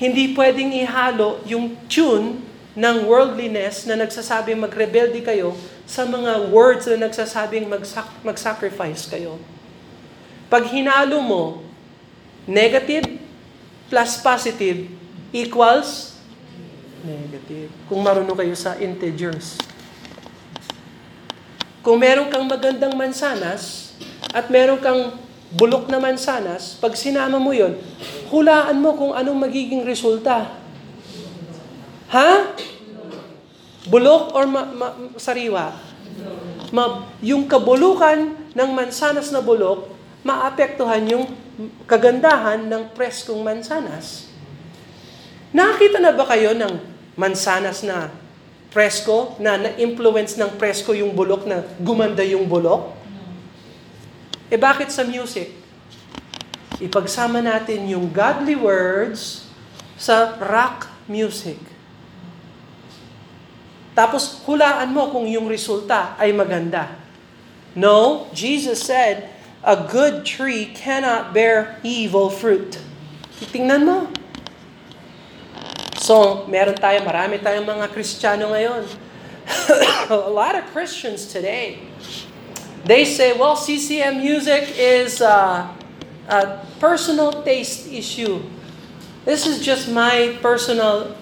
Hindi 0.00 0.32
pwedeng 0.32 0.72
ihalo 0.72 1.44
yung 1.44 1.76
tune 1.92 2.40
ng 2.72 3.04
worldliness 3.04 3.84
na 3.84 4.00
nagsasabing 4.00 4.56
magrebelde 4.56 5.20
kayo 5.20 5.52
sa 5.84 6.08
mga 6.08 6.48
words 6.48 6.88
na 6.88 7.04
nagsasabing 7.04 7.68
magsac- 7.68 8.24
mag-sacrifice 8.24 9.04
kayo. 9.04 9.36
Pag 10.48 10.72
hinalo 10.72 11.20
mo, 11.20 11.44
negative 12.48 13.20
plus 13.92 14.16
positive 14.24 14.88
equals 15.36 16.16
negative. 17.04 17.68
Kung 17.92 18.00
marunong 18.00 18.32
kayo 18.32 18.56
sa 18.56 18.80
integers. 18.80 19.60
Kung 21.84 22.00
meron 22.00 22.32
kang 22.32 22.48
magandang 22.48 22.96
mansanas 22.96 23.92
at 24.32 24.48
meron 24.48 24.80
kang 24.80 25.20
bulok 25.52 25.86
na 25.92 26.00
mansanas, 26.00 26.80
pag 26.80 26.96
sinama 26.96 27.36
mo 27.36 27.52
yon, 27.52 27.76
hulaan 28.32 28.80
mo 28.80 28.96
kung 28.96 29.12
anong 29.12 29.36
magiging 29.36 29.84
resulta. 29.84 30.48
Ha? 32.08 32.56
Bulok 33.84 34.32
or 34.32 34.48
ma- 34.48 34.72
ma- 34.72 34.96
sariwa? 35.20 35.76
Ma- 36.72 37.04
yung 37.20 37.44
kabulukan 37.44 38.32
ng 38.56 38.70
mansanas 38.72 39.28
na 39.28 39.44
bulok, 39.44 39.92
maapektuhan 40.24 41.04
yung 41.04 41.28
kagandahan 41.84 42.64
ng 42.64 42.96
preskong 42.96 43.44
mansanas. 43.44 44.32
Nakakita 45.52 46.00
na 46.00 46.16
ba 46.16 46.24
kayo 46.24 46.56
ng 46.56 46.80
mansanas 47.14 47.84
na 47.84 48.23
presko, 48.74 49.38
na 49.38 49.54
na-influence 49.54 50.34
ng 50.34 50.58
presko 50.58 50.90
yung 50.90 51.14
bulok 51.14 51.46
na 51.46 51.62
gumanda 51.78 52.26
yung 52.26 52.50
bulok? 52.50 52.90
Eh 54.50 54.58
bakit 54.58 54.90
sa 54.90 55.06
music? 55.06 55.54
Ipagsama 56.82 57.38
natin 57.38 57.86
yung 57.86 58.10
godly 58.10 58.58
words 58.58 59.46
sa 59.94 60.34
rock 60.42 60.90
music. 61.06 61.56
Tapos 63.94 64.42
hulaan 64.42 64.90
mo 64.90 65.14
kung 65.14 65.30
yung 65.30 65.46
resulta 65.46 66.18
ay 66.18 66.34
maganda. 66.34 66.98
No, 67.78 68.26
Jesus 68.34 68.82
said, 68.82 69.30
a 69.62 69.78
good 69.86 70.26
tree 70.26 70.74
cannot 70.74 71.30
bear 71.30 71.78
evil 71.86 72.26
fruit. 72.26 72.82
Tingnan 73.54 73.86
mo. 73.86 73.98
So, 76.04 76.44
meron 76.52 76.76
tayo, 76.76 77.00
marami 77.00 77.40
tayong 77.40 77.64
mga 77.64 77.88
Kristiyano 77.88 78.52
ngayon. 78.52 78.84
a 80.12 80.28
lot 80.28 80.52
of 80.52 80.68
Christians 80.72 81.24
today 81.28 81.80
They 82.84 83.04
say, 83.06 83.32
well, 83.32 83.56
CCM 83.56 84.20
music 84.20 84.76
is 84.76 85.22
a, 85.22 85.72
a 86.28 86.66
personal 86.78 87.42
taste 87.42 87.88
issue. 87.90 88.42
This 89.24 89.46
is 89.46 89.64
just 89.64 89.88
my 89.88 90.36
personal 90.42 91.16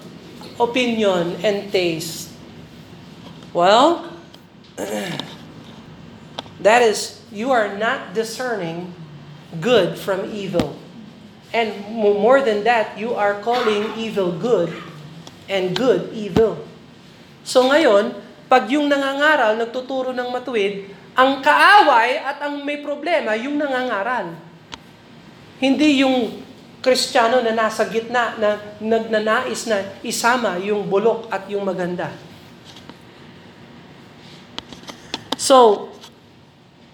opinion 0.59 1.39
and 1.39 1.71
taste. 1.71 2.35
Well, 3.53 4.11
that 6.59 6.81
is, 6.81 7.23
you 7.31 7.51
are 7.51 7.77
not 7.77 8.13
discerning 8.13 8.93
good 9.61 9.97
from 9.97 10.35
evil. 10.35 10.75
And 11.53 11.69
more 11.93 12.41
than 12.41 12.65
that, 12.65 12.97
you 12.97 13.13
are 13.13 13.37
calling 13.45 13.93
evil 13.93 14.33
good 14.33 14.73
and 15.45 15.77
good 15.77 16.09
evil. 16.09 16.57
So 17.45 17.69
ngayon, 17.69 18.17
pag 18.49 18.65
yung 18.73 18.89
nangangaral, 18.89 19.53
nagtuturo 19.61 20.17
ng 20.17 20.29
matuwid, 20.33 20.89
ang 21.13 21.45
kaaway 21.45 22.17
at 22.17 22.41
ang 22.41 22.65
may 22.65 22.81
problema, 22.81 23.37
yung 23.37 23.61
nangangaral. 23.61 24.33
Hindi 25.61 26.01
yung 26.01 26.41
kristyano 26.83 27.39
na 27.39 27.55
nasa 27.55 27.87
gitna 27.87 28.35
na 28.35 28.59
nagnanais 28.81 29.69
na 29.69 29.93
isama 30.03 30.59
yung 30.59 30.89
bulok 30.89 31.31
at 31.31 31.47
yung 31.47 31.63
maganda. 31.63 32.11
So, 35.39 35.89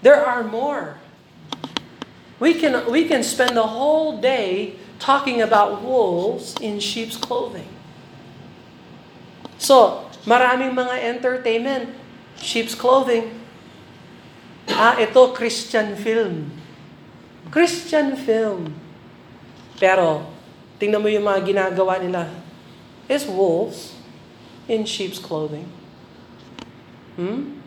there 0.04 0.22
are 0.22 0.46
more. 0.46 1.00
We 2.40 2.56
can, 2.56 2.90
we 2.90 3.04
can 3.04 3.24
spend 3.24 3.56
the 3.56 3.68
whole 3.68 4.18
day 4.18 4.80
talking 5.00 5.42
about 5.44 5.84
wolves 5.84 6.56
in 6.60 6.80
sheep's 6.80 7.16
clothing. 7.20 7.68
So, 9.60 10.08
maraming 10.24 10.72
mga 10.72 11.04
entertainment, 11.04 11.92
sheep's 12.40 12.76
clothing. 12.76 13.36
Ah, 14.72 14.96
ito 14.96 15.36
Christian 15.36 16.00
film. 16.00 16.56
Christian 17.52 18.16
film. 18.16 18.72
Pero, 19.76 20.24
tingnan 20.80 21.04
mo 21.04 21.12
yung 21.12 21.28
mga 21.28 21.44
ginagawa 21.44 22.00
nila. 22.00 22.32
It's 23.12 23.28
wolves 23.28 24.00
in 24.70 24.88
sheep's 24.88 25.20
clothing. 25.20 25.68
Hmm? 27.20 27.60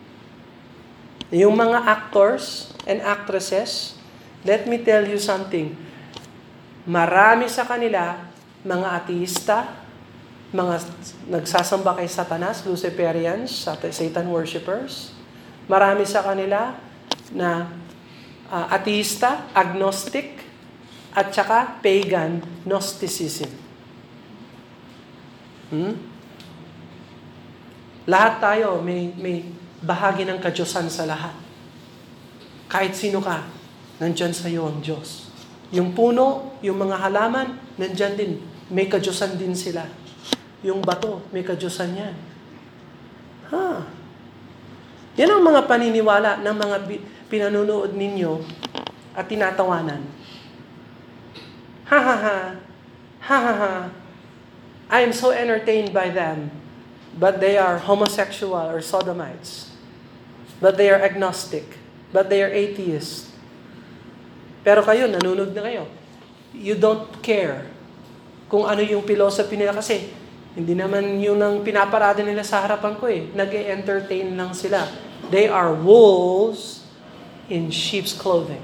Yung 1.29 1.53
mga 1.53 1.77
actors 1.85 2.73
and 2.89 3.01
actresses, 3.05 3.97
let 4.43 4.67
me 4.67 4.79
tell 4.83 5.03
you 5.03 5.19
something. 5.19 5.75
Marami 6.83 7.47
sa 7.47 7.63
kanila, 7.63 8.19
mga 8.63 8.87
ateista, 9.03 9.83
mga 10.53 10.83
nagsasamba 11.31 11.97
kay 11.97 12.07
Satanas, 12.11 12.61
Luciferians, 12.67 13.49
Satan 13.91 14.27
worshippers. 14.29 15.15
Marami 15.65 16.03
sa 16.03 16.21
kanila 16.21 16.75
na 17.31 17.71
uh, 18.51 18.67
ateista, 18.69 19.47
agnostic, 19.55 20.43
at 21.13 21.29
saka 21.29 21.77
pagan, 21.81 22.41
Gnosticism. 22.65 23.49
Hmm? 25.69 25.93
Lahat 28.09 28.41
tayo 28.41 28.81
may, 28.81 29.13
may 29.15 29.45
bahagi 29.79 30.25
ng 30.25 30.41
kadyosan 30.41 30.89
sa 30.89 31.05
lahat. 31.07 31.33
Kahit 32.67 32.97
sino 32.97 33.21
ka, 33.21 33.45
nandyan 33.97 34.33
sa 34.33 34.49
iyo 34.49 34.65
ang 34.69 34.81
Diyos. 34.81 35.29
Yung 35.73 35.93
puno, 35.97 36.57
yung 36.61 36.77
mga 36.77 37.01
halaman, 37.09 37.57
nandyan 37.77 38.13
din. 38.13 38.41
May 38.69 38.89
kadyosan 38.89 39.37
din 39.37 39.53
sila. 39.57 39.85
yung 40.63 40.79
bato, 40.79 41.19
may 41.35 41.43
kadyusan 41.43 41.91
yan. 41.91 42.15
Ha? 43.51 43.83
Yan 45.19 45.29
ang 45.29 45.43
mga 45.43 45.67
paniniwala 45.67 46.39
ng 46.39 46.55
mga 46.55 46.77
pinanunood 47.27 47.91
ninyo 47.93 48.39
at 49.13 49.27
tinatawanan. 49.27 50.01
Ha 51.91 51.99
ha 51.99 52.15
ha. 52.17 52.37
Ha 53.27 53.37
ha 53.37 53.53
ha. 53.59 53.73
I 54.87 55.03
am 55.03 55.11
so 55.11 55.35
entertained 55.35 55.91
by 55.91 56.07
them, 56.07 56.49
but 57.19 57.43
they 57.43 57.59
are 57.59 57.77
homosexual 57.77 58.71
or 58.71 58.79
sodomites. 58.79 59.75
But 60.63 60.79
they 60.79 60.87
are 60.87 61.01
agnostic. 61.03 61.77
But 62.15 62.31
they 62.31 62.39
are 62.39 62.49
atheists. 62.49 63.32
Pero 64.63 64.81
kayo, 64.81 65.11
nanunod 65.11 65.51
na 65.51 65.61
kayo. 65.67 65.83
You 66.55 66.79
don't 66.79 67.11
care 67.19 67.67
kung 68.47 68.63
ano 68.69 68.79
yung 68.85 69.03
philosophy 69.03 69.57
nila 69.57 69.73
kasi 69.75 70.13
hindi 70.53 70.77
naman 70.77 71.17
yun 71.17 71.41
ang 71.41 71.65
pinaparada 71.65 72.21
nila 72.21 72.45
sa 72.45 72.61
harapan 72.61 72.93
ko 73.01 73.09
eh. 73.09 73.25
Nag-entertain 73.33 74.37
lang 74.37 74.53
sila. 74.53 74.85
They 75.33 75.49
are 75.49 75.73
wolves 75.73 76.85
in 77.49 77.73
sheep's 77.73 78.13
clothing. 78.13 78.61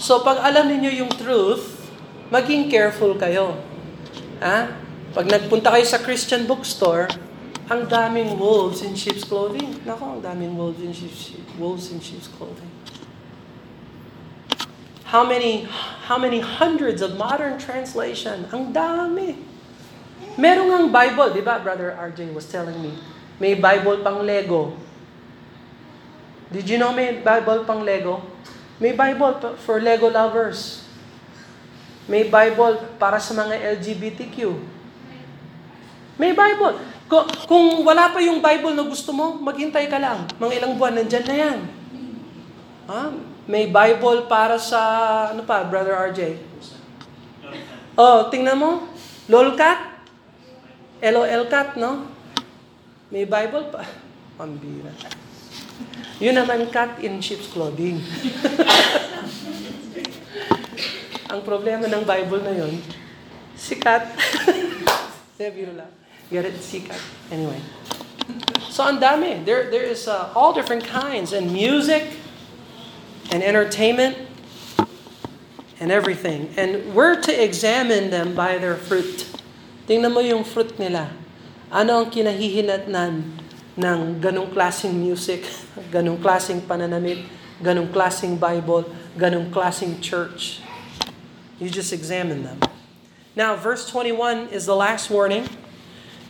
So 0.00 0.24
pag 0.24 0.40
alam 0.42 0.72
niyo 0.72 1.04
yung 1.04 1.12
truth, 1.12 1.84
maging 2.32 2.72
careful 2.72 3.14
kayo. 3.14 3.60
Ha? 4.40 4.72
Pag 5.12 5.26
nagpunta 5.28 5.70
kayo 5.76 5.84
sa 5.84 6.00
Christian 6.00 6.48
bookstore, 6.48 7.12
ang 7.72 7.88
daming 7.88 8.36
wolves 8.36 8.84
in 8.84 8.92
sheep's 8.92 9.24
clothing. 9.24 9.80
Nako, 9.88 10.20
ang 10.20 10.20
daming 10.20 10.52
wolves 10.60 10.84
in 10.84 10.92
sheep's, 10.92 11.32
wolves 11.56 11.88
in 11.88 12.04
sheep's 12.04 12.28
clothing. 12.28 12.68
How 15.08 15.24
many 15.24 15.68
how 16.08 16.20
many 16.20 16.40
hundreds 16.40 17.00
of 17.00 17.16
modern 17.16 17.56
translation? 17.56 18.48
Ang 18.52 18.76
dami. 18.76 19.40
Meron 20.40 20.72
ngang 20.72 20.88
Bible, 20.88 21.36
di 21.36 21.44
ba? 21.44 21.60
Brother 21.60 21.92
RJ 21.96 22.32
was 22.32 22.48
telling 22.48 22.76
me. 22.80 22.96
May 23.36 23.56
Bible 23.56 24.00
pang 24.00 24.24
Lego. 24.24 24.76
Did 26.52 26.68
you 26.68 26.76
know 26.76 26.92
may 26.92 27.20
Bible 27.20 27.64
pang 27.64 27.84
Lego? 27.84 28.24
May 28.80 28.92
Bible 28.96 29.56
for 29.60 29.80
Lego 29.80 30.08
lovers. 30.08 30.84
May 32.08 32.28
Bible 32.28 32.80
para 32.96 33.20
sa 33.20 33.32
mga 33.36 33.80
LGBTQ. 33.80 34.60
May 36.16 36.32
Bible. 36.32 36.80
Kung, 37.12 37.28
kung 37.44 37.66
wala 37.84 38.08
pa 38.08 38.24
yung 38.24 38.40
Bible 38.40 38.72
na 38.72 38.88
gusto 38.88 39.12
mo, 39.12 39.36
maghintay 39.36 39.84
ka 39.92 40.00
lang. 40.00 40.24
Mga 40.40 40.64
ilang 40.64 40.80
buwan, 40.80 40.96
nandyan 40.96 41.26
na 41.28 41.36
yan. 41.36 41.58
Ha? 42.88 43.12
May 43.44 43.68
Bible 43.68 44.24
para 44.32 44.56
sa, 44.56 44.80
ano 45.28 45.44
pa, 45.44 45.60
Brother 45.60 45.92
RJ? 46.08 46.40
Oh, 48.00 48.32
tingnan 48.32 48.56
mo. 48.56 48.88
LOLCAT? 49.28 49.92
LOL 51.04 51.44
cat, 51.52 51.76
no? 51.76 52.08
May 53.12 53.28
Bible 53.28 53.68
pa. 53.68 53.84
Pambira. 54.40 54.96
Yun 56.16 56.32
naman 56.32 56.72
cat 56.72 56.96
in 57.04 57.20
sheep's 57.20 57.52
clothing. 57.52 58.00
Ang 61.32 61.44
problema 61.44 61.84
ng 61.84 62.08
Bible 62.08 62.40
na 62.40 62.56
yun, 62.56 62.72
si 63.52 63.76
cat. 63.76 64.08
Biro 65.36 65.76
lang. 65.76 66.01
Get 66.32 66.48
it? 66.48 66.56
Si 66.64 66.80
cat. 66.80 66.96
Anyway. 67.28 67.60
So, 68.72 68.88
ang 68.88 68.96
dami. 69.04 69.44
There, 69.44 69.68
there 69.68 69.84
is 69.84 70.08
uh, 70.08 70.32
all 70.32 70.56
different 70.56 70.88
kinds. 70.88 71.36
And 71.36 71.52
music, 71.52 72.16
and 73.32 73.42
entertainment 73.42 74.16
and 75.80 75.90
everything. 75.90 76.52
And 76.56 76.94
we're 76.94 77.20
to 77.24 77.32
examine 77.32 78.10
them 78.12 78.36
by 78.36 78.60
their 78.60 78.76
fruit. 78.76 79.26
Tingnan 79.88 80.12
mo 80.12 80.20
yung 80.20 80.44
fruit 80.44 80.78
nila. 80.78 81.10
Ano 81.72 82.04
ang 82.04 82.08
kinahihinatnan 82.12 83.12
ng 83.80 84.00
ganong 84.20 84.52
klaseng 84.52 84.92
music, 84.92 85.48
ganong 85.94 86.20
klaseng 86.20 86.60
pananamit, 86.60 87.24
ganong 87.64 87.88
klaseng 87.88 88.36
Bible, 88.36 88.84
ganong 89.16 89.48
klaseng 89.48 89.96
church. 90.04 90.60
You 91.56 91.72
just 91.72 91.90
examine 91.90 92.44
them. 92.44 92.60
Now, 93.32 93.56
verse 93.56 93.88
21 93.88 94.52
is 94.52 94.68
the 94.68 94.76
last 94.76 95.08
warning. 95.08 95.48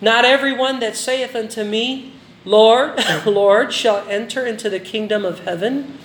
Not 0.03 0.25
everyone 0.25 0.81
that 0.81 0.97
saith 0.97 1.37
unto 1.37 1.63
me, 1.63 2.13
Lord, 2.45 3.01
Lord, 3.27 3.73
shall 3.73 4.07
enter 4.09 4.45
into 4.45 4.69
the 4.69 4.81
kingdom 4.81 5.25
of 5.25 5.45
heaven, 5.45 5.97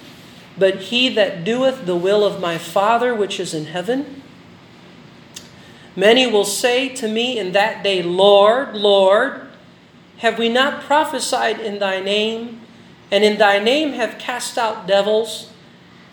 but 0.55 0.75
he 0.75 1.09
that 1.09 1.43
doeth 1.43 1.87
the 1.87 1.95
will 1.95 2.23
of 2.23 2.39
my 2.39 2.59
Father 2.59 3.13
which 3.15 3.39
is 3.39 3.55
in 3.55 3.65
heaven. 3.65 4.21
Many 5.95 6.27
will 6.27 6.45
say 6.45 6.89
to 6.89 7.07
me 7.07 7.39
in 7.39 7.53
that 7.53 7.83
day, 7.83 8.03
Lord, 8.03 8.75
Lord, 8.75 9.47
have 10.17 10.37
we 10.37 10.47
not 10.47 10.83
prophesied 10.83 11.59
in 11.59 11.79
thy 11.79 11.99
name, 11.99 12.61
and 13.09 13.23
in 13.23 13.39
thy 13.39 13.57
name 13.57 13.93
have 13.93 14.19
cast 14.19 14.59
out 14.59 14.85
devils, 14.85 15.51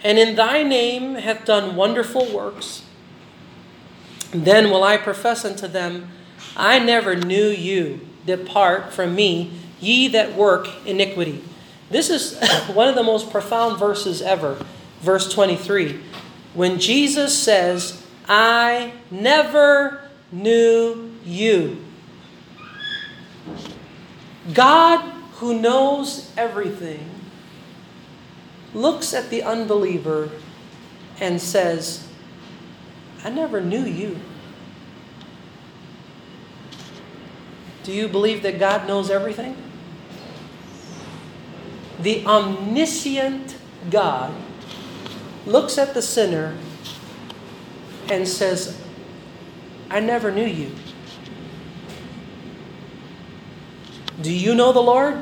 and 0.02 0.18
in 0.18 0.36
thy 0.36 0.62
name 0.62 1.16
have 1.16 1.44
done 1.44 1.76
wonderful 1.76 2.32
works? 2.32 2.82
Then 4.30 4.70
will 4.70 4.84
I 4.84 4.96
profess 4.96 5.44
unto 5.44 5.68
them, 5.68 6.08
I 6.56 6.78
never 6.78 7.16
knew 7.16 7.48
you. 7.48 8.00
Depart 8.26 8.92
from 8.92 9.14
me, 9.14 9.52
ye 9.80 10.08
that 10.08 10.34
work 10.34 10.68
iniquity. 10.86 11.42
This 11.90 12.10
is 12.10 12.38
one 12.72 12.88
of 12.88 12.94
the 12.94 13.02
most 13.02 13.30
profound 13.30 13.78
verses 13.78 14.22
ever, 14.22 14.64
verse 15.00 15.32
23. 15.32 16.00
When 16.54 16.78
Jesus 16.78 17.36
says, 17.36 18.04
I 18.28 18.92
never 19.10 20.08
knew 20.32 21.12
you. 21.24 21.84
God, 24.52 25.00
who 25.34 25.60
knows 25.60 26.32
everything, 26.36 27.10
looks 28.72 29.14
at 29.14 29.30
the 29.30 29.42
unbeliever 29.42 30.30
and 31.20 31.40
says, 31.40 32.06
I 33.24 33.30
never 33.30 33.60
knew 33.60 33.84
you. 33.84 34.20
Do 37.84 37.92
you 37.92 38.08
believe 38.08 38.42
that 38.42 38.58
God 38.58 38.88
knows 38.88 39.10
everything? 39.10 39.56
the 42.04 42.24
omniscient 42.26 43.56
God 43.90 44.34
looks 45.46 45.78
at 45.78 45.94
the 45.94 46.02
sinner 46.02 46.56
and 48.10 48.28
says, 48.28 48.80
I 49.90 50.00
never 50.00 50.30
knew 50.30 50.46
you. 50.46 50.70
Do 54.20 54.32
you 54.32 54.54
know 54.54 54.72
the 54.72 54.82
Lord? 54.82 55.18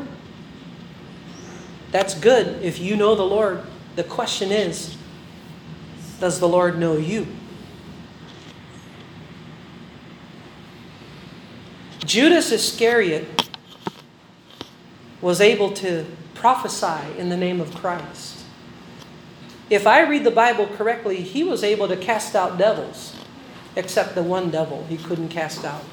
That's 1.92 2.14
good 2.14 2.62
if 2.62 2.80
you 2.80 2.96
know 2.96 3.14
the 3.14 3.22
Lord. 3.22 3.62
The 3.96 4.04
question 4.04 4.50
is, 4.50 4.96
does 6.20 6.40
the 6.40 6.48
Lord 6.48 6.78
know 6.78 6.96
you? 6.96 7.26
Judas 12.04 12.50
Iscariot 12.50 13.46
was 15.22 15.40
able 15.40 15.70
to 15.78 16.04
prophesy 16.34 17.14
in 17.16 17.30
the 17.30 17.36
name 17.36 17.60
of 17.60 17.70
Christ. 17.78 18.42
If 19.70 19.86
I 19.86 20.02
read 20.02 20.24
the 20.24 20.34
Bible 20.34 20.66
correctly, 20.66 21.22
he 21.22 21.44
was 21.46 21.62
able 21.62 21.86
to 21.86 21.96
cast 21.96 22.34
out 22.34 22.58
devils, 22.58 23.14
except 23.76 24.18
the 24.18 24.22
one 24.22 24.50
devil 24.50 24.84
he 24.90 24.98
couldn't 24.98 25.30
cast 25.30 25.64
out. 25.64 25.86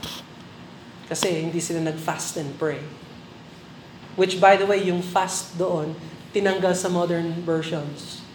Kasi 1.08 1.46
hindi 1.46 1.62
sila 1.62 1.86
nag-fast 1.86 2.42
and 2.42 2.58
pray. 2.58 2.82
Which, 4.18 4.42
by 4.42 4.58
the 4.58 4.66
way, 4.66 4.82
yung 4.82 5.06
fast 5.06 5.62
doon, 5.62 5.94
tinanggal 6.34 6.74
sa 6.74 6.90
modern 6.90 7.46
versions. 7.46 8.26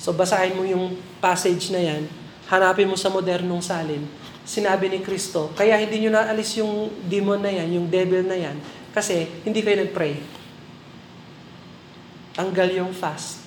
So 0.00 0.16
basahin 0.16 0.56
mo 0.56 0.64
yung 0.64 0.96
passage 1.20 1.68
na 1.68 1.78
yan, 1.78 2.08
hanapin 2.48 2.88
mo 2.88 2.96
sa 2.96 3.12
modernong 3.12 3.60
salin, 3.60 4.08
sinabi 4.42 4.90
ni 4.90 4.98
Kristo, 5.00 5.50
kaya 5.54 5.78
hindi 5.78 6.02
nyo 6.02 6.18
naalis 6.18 6.58
yung 6.58 6.90
demon 7.06 7.42
na 7.42 7.50
yan, 7.50 7.68
yung 7.72 7.86
devil 7.86 8.26
na 8.26 8.34
yan, 8.34 8.58
kasi 8.94 9.26
hindi 9.46 9.62
kayo 9.62 9.86
nag-pray. 9.86 10.18
Tanggal 12.34 12.68
yung 12.74 12.92
fast. 12.92 13.44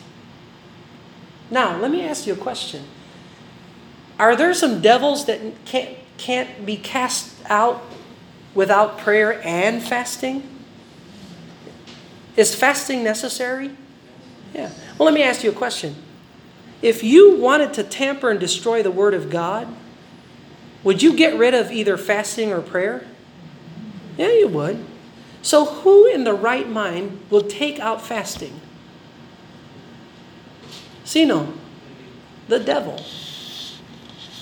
Now, 1.52 1.78
let 1.78 1.92
me 1.92 2.02
ask 2.06 2.26
you 2.26 2.34
a 2.34 2.40
question. 2.40 2.84
Are 4.18 4.36
there 4.36 4.54
some 4.54 4.82
devils 4.82 5.26
that 5.26 5.40
can't, 5.66 5.98
can't 6.18 6.66
be 6.66 6.78
cast 6.78 7.36
out 7.50 7.84
without 8.56 8.98
prayer 8.98 9.42
and 9.44 9.84
fasting? 9.84 10.42
Is 12.36 12.56
fasting 12.56 13.04
necessary? 13.04 13.72
Yeah. 14.54 14.72
Well, 14.98 15.06
let 15.06 15.14
me 15.14 15.24
ask 15.24 15.44
you 15.44 15.52
a 15.52 15.54
question. 15.54 15.96
If 16.82 17.04
you 17.04 17.38
wanted 17.38 17.74
to 17.76 17.84
tamper 17.84 18.30
and 18.30 18.40
destroy 18.40 18.84
the 18.84 18.92
Word 18.92 19.14
of 19.14 19.30
God, 19.30 19.68
would 20.86 21.02
you 21.02 21.18
get 21.18 21.36
rid 21.36 21.54
of 21.54 21.74
either 21.74 21.98
fasting 21.98 22.54
or 22.54 22.62
prayer? 22.62 23.04
Yeah, 24.16 24.32
you 24.32 24.48
would. 24.48 24.86
So, 25.42 25.66
who 25.66 26.06
in 26.06 26.24
the 26.24 26.34
right 26.34 26.70
mind 26.70 27.20
will 27.30 27.44
take 27.44 27.80
out 27.80 28.06
fasting? 28.06 28.62
Sino? 31.04 31.54
The 32.48 32.60
devil. 32.62 33.02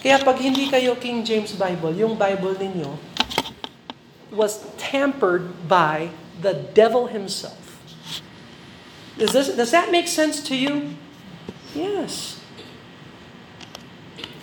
Kaya 0.03 0.19
pag 0.19 0.35
hindi 0.43 0.67
kayo 0.67 0.99
King 0.99 1.23
James 1.23 1.55
Bible, 1.55 1.95
yung 1.95 2.19
Bible 2.19 2.59
ninyo 2.59 2.99
was 4.35 4.67
tampered 4.75 5.67
by 5.67 6.11
the 6.43 6.51
devil 6.75 7.07
himself. 7.07 7.79
Does, 9.15 9.31
this, 9.31 9.47
does 9.55 9.71
that 9.71 9.91
make 9.91 10.07
sense 10.07 10.43
to 10.49 10.55
you? 10.55 10.99
Yes. 11.71 12.41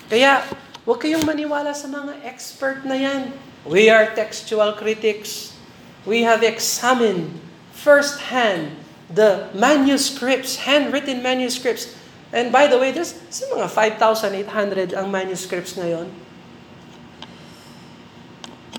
Kaya, 0.08 0.46
huwag 0.90 1.06
kayong 1.06 1.22
maniwala 1.22 1.70
sa 1.70 1.86
mga 1.86 2.18
expert 2.26 2.82
na 2.82 2.98
yan. 2.98 3.30
We 3.62 3.86
are 3.86 4.10
textual 4.10 4.74
critics. 4.74 5.54
We 6.02 6.26
have 6.26 6.42
examined 6.42 7.38
firsthand 7.70 8.74
the 9.06 9.54
manuscripts, 9.54 10.66
handwritten 10.66 11.22
manuscripts. 11.22 11.94
And 12.34 12.50
by 12.50 12.66
the 12.66 12.74
way, 12.74 12.90
there's 12.90 13.14
sa 13.30 13.46
mga 13.54 13.70
5,800 14.02 14.98
ang 14.98 15.14
manuscripts 15.14 15.78
ngayon. 15.78 16.10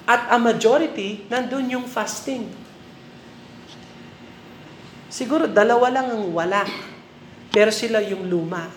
At 0.04 0.28
a 0.28 0.36
majority, 0.36 1.24
nandun 1.32 1.72
yung 1.72 1.88
fasting. 1.88 2.52
Siguro 5.08 5.48
dalawa 5.48 5.88
lang 5.88 6.12
ang 6.12 6.28
wala. 6.36 6.68
Pero 7.56 7.72
sila 7.72 8.04
yung 8.04 8.28
luma. 8.28 8.68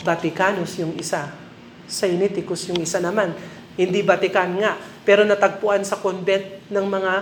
Vaticanus 0.00 0.80
yung 0.80 0.96
isa. 0.96 1.41
Sinaiticus 1.86 2.68
yung 2.70 2.80
isa 2.80 2.98
naman. 2.98 3.34
Hindi 3.74 4.04
Vatican 4.04 4.58
nga. 4.60 4.76
Pero 5.02 5.26
natagpuan 5.26 5.82
sa 5.82 5.98
convent 5.98 6.62
ng 6.70 6.86
mga 6.86 7.12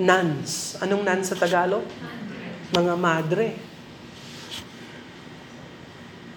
nuns. 0.00 0.80
Anong 0.80 1.02
nuns 1.04 1.26
sa 1.28 1.36
Tagalog? 1.36 1.84
Mga 2.72 2.94
madre. 2.96 3.46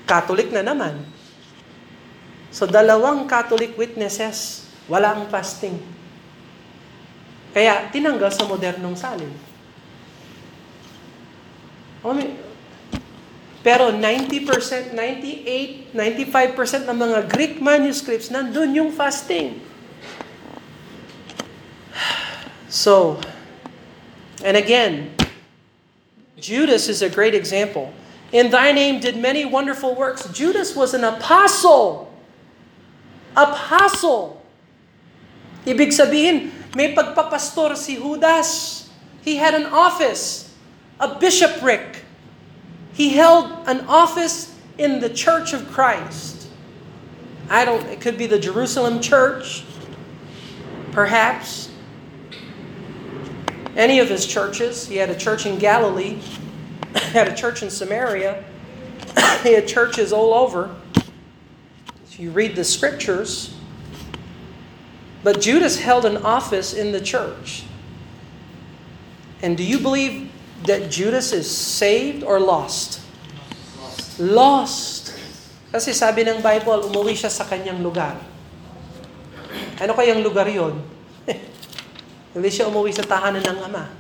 Catholic 0.06 0.54
na 0.54 0.62
naman. 0.62 1.02
So 2.56 2.64
dalawang 2.64 3.28
Catholic 3.28 3.76
witnesses, 3.76 4.70
wala 4.88 5.12
ang 5.12 5.28
fasting. 5.28 5.76
Kaya 7.52 7.92
tinanggal 7.92 8.32
sa 8.32 8.48
modernong 8.48 8.96
salin. 8.96 9.32
Pero 13.66 13.90
90%, 13.90 14.94
98, 14.94 15.90
95% 15.90 16.86
ng 16.86 16.98
mga 17.02 17.20
Greek 17.34 17.58
manuscripts, 17.58 18.30
nandun 18.30 18.78
yung 18.78 18.94
fasting. 18.94 19.58
So, 22.70 23.18
and 24.46 24.54
again, 24.54 25.18
Judas 26.38 26.86
is 26.86 27.02
a 27.02 27.10
great 27.10 27.34
example. 27.34 27.90
In 28.30 28.54
thy 28.54 28.70
name 28.70 29.02
did 29.02 29.18
many 29.18 29.50
wonderful 29.50 29.98
works. 29.98 30.30
Judas 30.30 30.78
was 30.78 30.94
an 30.94 31.02
apostle. 31.02 32.14
Apostle. 33.34 34.46
Ibig 35.66 35.90
sabihin, 35.90 36.54
may 36.78 36.94
pagpapastor 36.94 37.74
si 37.74 37.98
Judas. 37.98 38.86
He 39.26 39.42
had 39.42 39.58
an 39.58 39.66
office, 39.74 40.54
a 41.02 41.18
bishopric. 41.18 42.05
He 42.96 43.10
held 43.10 43.52
an 43.68 43.82
office 43.88 44.58
in 44.78 45.02
the 45.02 45.10
church 45.10 45.52
of 45.52 45.70
Christ. 45.70 46.48
I 47.50 47.66
don't, 47.66 47.86
it 47.88 48.00
could 48.00 48.18
be 48.18 48.26
the 48.26 48.40
Jerusalem 48.40 49.02
church, 49.02 49.66
perhaps. 50.94 51.70
Any 53.76 54.00
of 54.00 54.08
his 54.08 54.26
churches. 54.26 54.88
He 54.88 54.96
had 54.96 55.10
a 55.10 55.16
church 55.16 55.46
in 55.46 55.60
Galilee, 55.60 56.20
he 56.94 57.00
had 57.12 57.28
a 57.28 57.36
church 57.36 57.62
in 57.62 57.70
Samaria, 57.70 58.46
he 59.44 59.52
had 59.52 59.68
churches 59.68 60.14
all 60.14 60.34
over. 60.34 60.74
If 62.06 62.18
you 62.18 62.32
read 62.32 62.56
the 62.56 62.64
scriptures, 62.64 63.54
but 65.22 65.42
Judas 65.42 65.78
held 65.82 66.06
an 66.06 66.16
office 66.16 66.74
in 66.74 66.94
the 66.94 67.02
church. 67.02 67.66
And 69.42 69.58
do 69.58 69.64
you 69.66 69.80
believe 69.80 70.32
that 70.64 70.88
Judas 70.88 71.36
is 71.36 71.52
saved 71.52 72.24
or 72.24 72.40
lost? 72.40 73.04
Lost. 74.16 75.12
Kasi 75.76 75.92
sabi 75.92 76.24
ng 76.24 76.40
Bible, 76.40 76.88
umuwi 76.88 77.20
siya 77.20 77.28
sa 77.28 77.44
kanyang 77.44 77.84
lugar. 77.84 78.16
Ano 79.76 79.92
kayang 79.92 80.24
lugar 80.24 80.48
yon? 80.48 80.80
Hindi 82.36 82.48
siya 82.48 82.72
umuwi 82.72 82.96
sa 82.96 83.04
tahanan 83.04 83.44
ng 83.44 83.60
Ama. 83.68 83.92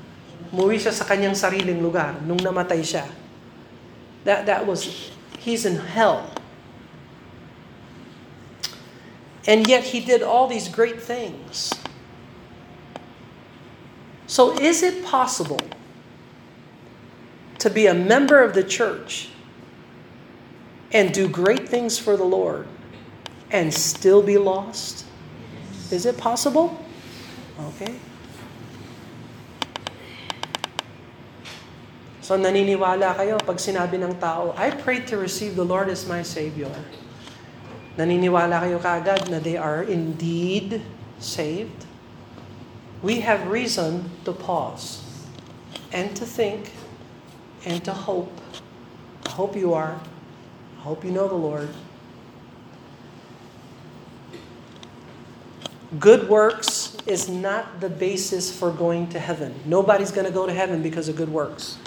Umuwi 0.56 0.80
siya 0.80 0.96
sa 0.96 1.04
kanyang 1.04 1.36
sariling 1.36 1.84
lugar 1.84 2.16
nung 2.24 2.40
namatay 2.40 2.80
siya. 2.80 3.04
That, 4.24 4.48
that 4.48 4.64
was, 4.64 5.12
he's 5.44 5.68
in 5.68 5.76
hell. 5.84 6.32
And 9.44 9.68
yet 9.68 9.92
he 9.92 10.00
did 10.00 10.24
all 10.24 10.48
these 10.48 10.72
great 10.72 10.98
things. 10.98 11.70
So 14.26 14.58
is 14.58 14.82
it 14.82 15.06
possible 15.06 15.62
to 17.60 17.70
be 17.70 17.88
a 17.88 17.94
member 17.94 18.42
of 18.42 18.54
the 18.54 18.64
church 18.64 19.30
and 20.92 21.14
do 21.14 21.28
great 21.28 21.68
things 21.68 21.98
for 21.98 22.18
the 22.18 22.24
Lord 22.24 22.68
and 23.52 23.74
still 23.74 24.22
be 24.22 24.38
lost? 24.38 25.06
Is 25.92 26.06
it 26.06 26.18
possible? 26.18 26.84
Okay. 27.76 27.96
So 32.26 32.34
naniniwala 32.34 33.14
kayo 33.22 33.38
pag 33.46 33.62
sinabi 33.62 34.02
ng 34.02 34.18
tao, 34.18 34.58
I 34.58 34.74
prayed 34.74 35.06
to 35.14 35.16
receive 35.22 35.54
the 35.54 35.64
Lord 35.64 35.94
as 35.94 36.10
my 36.10 36.26
Savior. 36.26 36.74
Naniniwala 38.02 38.66
kayo 38.66 38.82
kaagad 38.82 39.30
na 39.30 39.38
they 39.38 39.56
are 39.56 39.86
indeed 39.86 40.82
saved? 41.22 41.86
We 43.06 43.22
have 43.22 43.46
reason 43.46 44.10
to 44.26 44.34
pause 44.34 45.06
and 45.94 46.18
to 46.18 46.26
think 46.26 46.74
and 47.66 47.84
to 47.84 47.94
hope. 47.94 48.32
I 49.26 49.30
hope 49.30 49.56
you 49.56 49.74
are. 49.74 50.00
I 50.78 50.82
hope 50.82 51.04
you 51.04 51.12
know 51.12 51.28
the 51.28 51.36
Lord. 51.36 51.70
Good 56.00 56.30
works 56.30 56.98
is 57.06 57.30
not 57.30 57.80
the 57.80 57.90
basis 57.90 58.54
for 58.54 58.72
going 58.72 59.08
to 59.10 59.20
heaven. 59.20 59.54
Nobody's 59.66 60.12
going 60.12 60.26
to 60.26 60.34
go 60.34 60.46
to 60.46 60.54
heaven 60.54 60.82
because 60.82 61.08
of 61.08 61.16
good 61.16 61.30
works. 61.30 61.78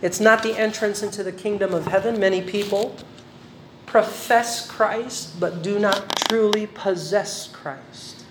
It's 0.00 0.20
not 0.20 0.42
the 0.42 0.58
entrance 0.58 1.02
into 1.02 1.22
the 1.22 1.32
kingdom 1.32 1.74
of 1.74 1.86
heaven. 1.86 2.18
Many 2.18 2.42
people 2.42 2.96
profess 3.86 4.68
Christ 4.68 5.38
but 5.38 5.62
do 5.62 5.78
not 5.78 6.16
truly 6.28 6.66
possess 6.66 7.48
Christ. 7.48 8.24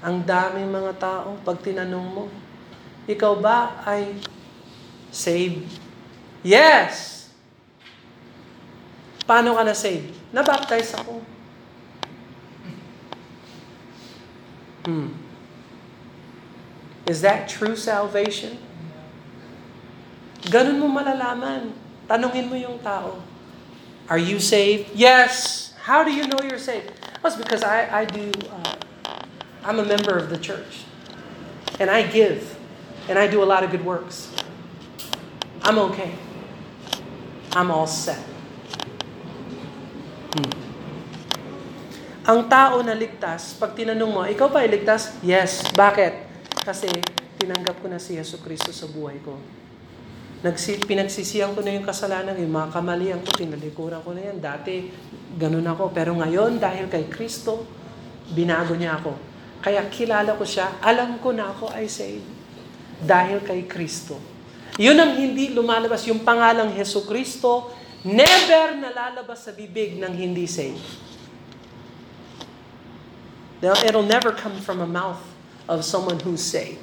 Ang 0.00 0.24
daming 0.24 0.72
mga 0.72 0.96
tao, 0.96 1.36
pag 1.44 1.60
tinanong 1.60 2.08
mo, 2.08 2.24
ikaw 3.04 3.36
ba 3.36 3.84
ay 3.84 4.16
saved? 5.10 5.78
Yes! 6.42 7.28
Paano 9.26 9.54
ka 9.54 9.62
na 9.62 9.76
saved? 9.76 10.10
Nabaptize 10.34 10.94
ako. 10.96 11.22
Hmm. 14.86 15.12
Is 17.06 17.20
that 17.22 17.50
true 17.50 17.76
salvation? 17.76 18.58
Ganun 20.46 20.78
mo 20.78 20.88
malalaman. 20.88 21.74
Tanungin 22.08 22.48
mo 22.48 22.56
yung 22.56 22.78
tao. 22.82 23.22
Are 24.10 24.18
you 24.18 24.42
saved? 24.42 24.90
Yes. 24.94 25.70
How 25.82 26.02
do 26.02 26.10
you 26.10 26.26
know 26.26 26.38
you're 26.42 26.58
saved? 26.58 26.90
It's 27.22 27.36
because 27.36 27.62
I, 27.62 28.02
I 28.02 28.04
do, 28.04 28.32
uh, 28.50 28.74
I'm 29.62 29.78
a 29.78 29.84
member 29.84 30.16
of 30.16 30.30
the 30.30 30.38
church. 30.38 30.86
And 31.78 31.90
I 31.90 32.02
give. 32.02 32.58
And 33.08 33.18
I 33.18 33.26
do 33.26 33.42
a 33.42 33.48
lot 33.48 33.62
of 33.62 33.70
good 33.70 33.84
works. 33.84 34.30
I'm 35.60 35.78
okay. 35.92 36.12
I'm 37.52 37.68
all 37.68 37.90
set. 37.90 38.22
Hmm. 40.30 40.52
Ang 42.30 42.46
tao 42.46 42.78
na 42.86 42.94
ligtas, 42.94 43.58
pag 43.58 43.74
tinanong 43.74 44.12
mo, 44.12 44.22
ikaw 44.22 44.46
ba 44.46 44.62
ay 44.62 44.70
ligtas? 44.70 45.18
Yes. 45.20 45.66
Bakit? 45.74 46.30
Kasi 46.62 46.86
tinanggap 47.40 47.82
ko 47.82 47.90
na 47.90 47.98
si 47.98 48.14
Yesu 48.14 48.38
Kristo 48.38 48.70
sa 48.70 48.86
buhay 48.86 49.18
ko. 49.24 49.34
Nagsi, 50.40 50.80
pinagsisiyan 50.80 51.52
ko 51.52 51.60
na 51.60 51.74
yung 51.74 51.84
kasalanan, 51.84 52.38
yung 52.38 52.54
mga 52.54 52.72
kamalian 52.72 53.20
ko, 53.20 53.34
tinalikuran 53.34 54.00
ko 54.00 54.16
na 54.16 54.30
yan. 54.30 54.38
Dati, 54.38 54.88
ganun 55.36 55.66
ako. 55.66 55.92
Pero 55.92 56.16
ngayon, 56.16 56.56
dahil 56.56 56.88
kay 56.88 57.10
Kristo, 57.12 57.66
binago 58.32 58.72
niya 58.78 58.96
ako. 58.96 59.12
Kaya 59.60 59.84
kilala 59.92 60.38
ko 60.38 60.46
siya, 60.46 60.80
alam 60.80 61.20
ko 61.20 61.36
na 61.36 61.52
ako 61.52 61.74
ay 61.74 61.90
saved. 61.90 62.24
Dahil 63.04 63.44
kay 63.44 63.68
Kristo. 63.68 64.29
Yun 64.80 64.96
ang 64.96 65.12
hindi 65.12 65.52
lumalabas, 65.52 66.08
yung 66.08 66.24
pangalang 66.24 66.72
Heso 66.72 67.04
Kristo, 67.04 67.68
never 68.00 68.80
nalalabas 68.80 69.44
sa 69.44 69.52
bibig 69.52 70.00
ng 70.00 70.08
hindi 70.16 70.48
saved. 70.48 70.80
It'll 73.60 74.08
never 74.08 74.32
come 74.32 74.56
from 74.56 74.80
a 74.80 74.88
mouth 74.88 75.20
of 75.68 75.84
someone 75.84 76.16
who's 76.24 76.40
saved. 76.40 76.80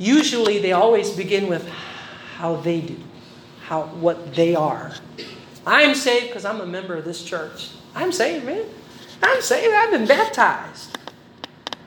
Usually 0.00 0.64
they 0.64 0.72
always 0.72 1.12
begin 1.12 1.52
with 1.52 1.68
how 2.40 2.56
they 2.56 2.80
do, 2.80 2.96
how 3.68 3.92
what 4.00 4.32
they 4.32 4.56
are. 4.56 4.96
I'm 5.68 5.92
saved 5.92 6.32
because 6.32 6.48
I'm 6.48 6.64
a 6.64 6.68
member 6.68 6.96
of 6.96 7.04
this 7.04 7.20
church. 7.20 7.68
I'm 7.92 8.12
saved, 8.16 8.48
man. 8.48 8.64
I'm 9.20 9.44
saved. 9.44 9.76
I've 9.76 9.92
been 9.92 10.08
baptized. 10.08 10.96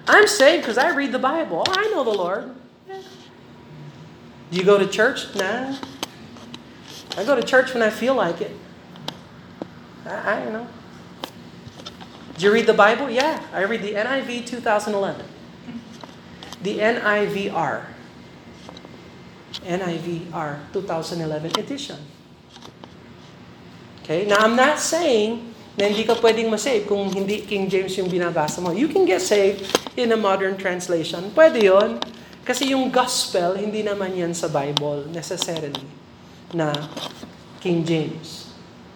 I'm 0.06 0.30
saved 0.30 0.62
because 0.62 0.78
I 0.78 0.94
read 0.94 1.10
the 1.10 1.22
Bible. 1.22 1.66
Oh, 1.66 1.74
I 1.74 1.90
know 1.90 2.06
the 2.06 2.14
Lord. 2.14 2.54
You 4.52 4.64
go 4.64 4.78
to 4.78 4.88
church? 4.88 5.34
Nah. 5.36 5.78
I 7.18 7.24
go 7.24 7.36
to 7.36 7.44
church 7.44 7.74
when 7.74 7.84
I 7.84 7.90
feel 7.90 8.16
like 8.16 8.42
it. 8.42 8.56
I, 10.06 10.34
I 10.34 10.44
don't 10.44 10.54
know. 10.54 10.68
Do 12.38 12.46
you 12.46 12.54
read 12.54 12.66
the 12.66 12.74
Bible? 12.74 13.10
Yeah. 13.10 13.44
I 13.54 13.64
read 13.64 13.82
the 13.82 13.94
NIV 13.94 14.48
2011. 14.48 15.26
The 16.64 16.80
NIVR. 16.80 17.86
NIVR 19.64 20.60
2011 20.74 21.60
edition. 21.60 21.98
Okay? 24.04 24.26
Now, 24.26 24.38
I'm 24.40 24.56
not 24.56 24.80
saying 24.80 25.54
na 25.78 25.88
hindi 25.88 26.04
ka 26.04 26.20
pwedeng 26.20 26.52
masave 26.52 26.84
kung 26.84 27.08
hindi 27.08 27.40
King 27.48 27.72
James 27.72 27.96
yung 27.96 28.12
binabasa 28.12 28.60
mo. 28.60 28.76
You 28.76 28.92
can 28.92 29.08
get 29.08 29.24
saved 29.24 29.64
in 29.96 30.12
a 30.12 30.20
modern 30.20 30.60
translation. 30.60 31.32
Pwede 31.32 31.64
yon 31.64 32.04
Kasi 32.50 32.74
yung 32.74 32.90
gospel, 32.90 33.62
hindi 33.62 33.86
naman 33.86 34.10
yan 34.18 34.34
sa 34.34 34.50
Bible 34.50 35.06
necessarily 35.14 35.86
na 36.50 36.74
King 37.62 37.86
James. 37.86 38.50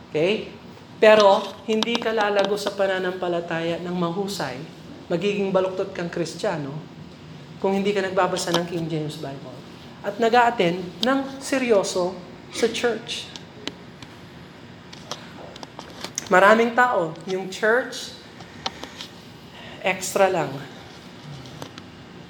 Okay? 0.10 0.50
Pero, 0.98 1.38
hindi 1.70 2.02
ka 2.02 2.18
lalago 2.18 2.58
sa 2.58 2.74
pananampalataya 2.74 3.78
ng 3.78 3.94
mahusay, 3.94 4.58
magiging 5.06 5.54
baluktot 5.54 5.94
kang 5.94 6.10
kristyano, 6.10 6.74
kung 7.62 7.78
hindi 7.78 7.94
ka 7.94 8.02
nagbabasa 8.02 8.50
ng 8.58 8.66
King 8.66 8.90
James 8.90 9.22
Bible. 9.22 9.54
At 10.02 10.18
nag 10.18 10.34
attend 10.34 10.82
ng 11.06 11.20
seryoso 11.38 12.18
sa 12.50 12.66
church. 12.66 13.30
Maraming 16.26 16.74
tao, 16.74 17.14
yung 17.30 17.54
church, 17.54 18.18
extra 19.86 20.26
lang. 20.26 20.50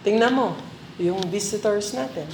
Tingnan 0.04 0.36
mo, 0.36 0.73
yung 1.02 1.22
visitors 1.30 1.94
natin. 1.94 2.30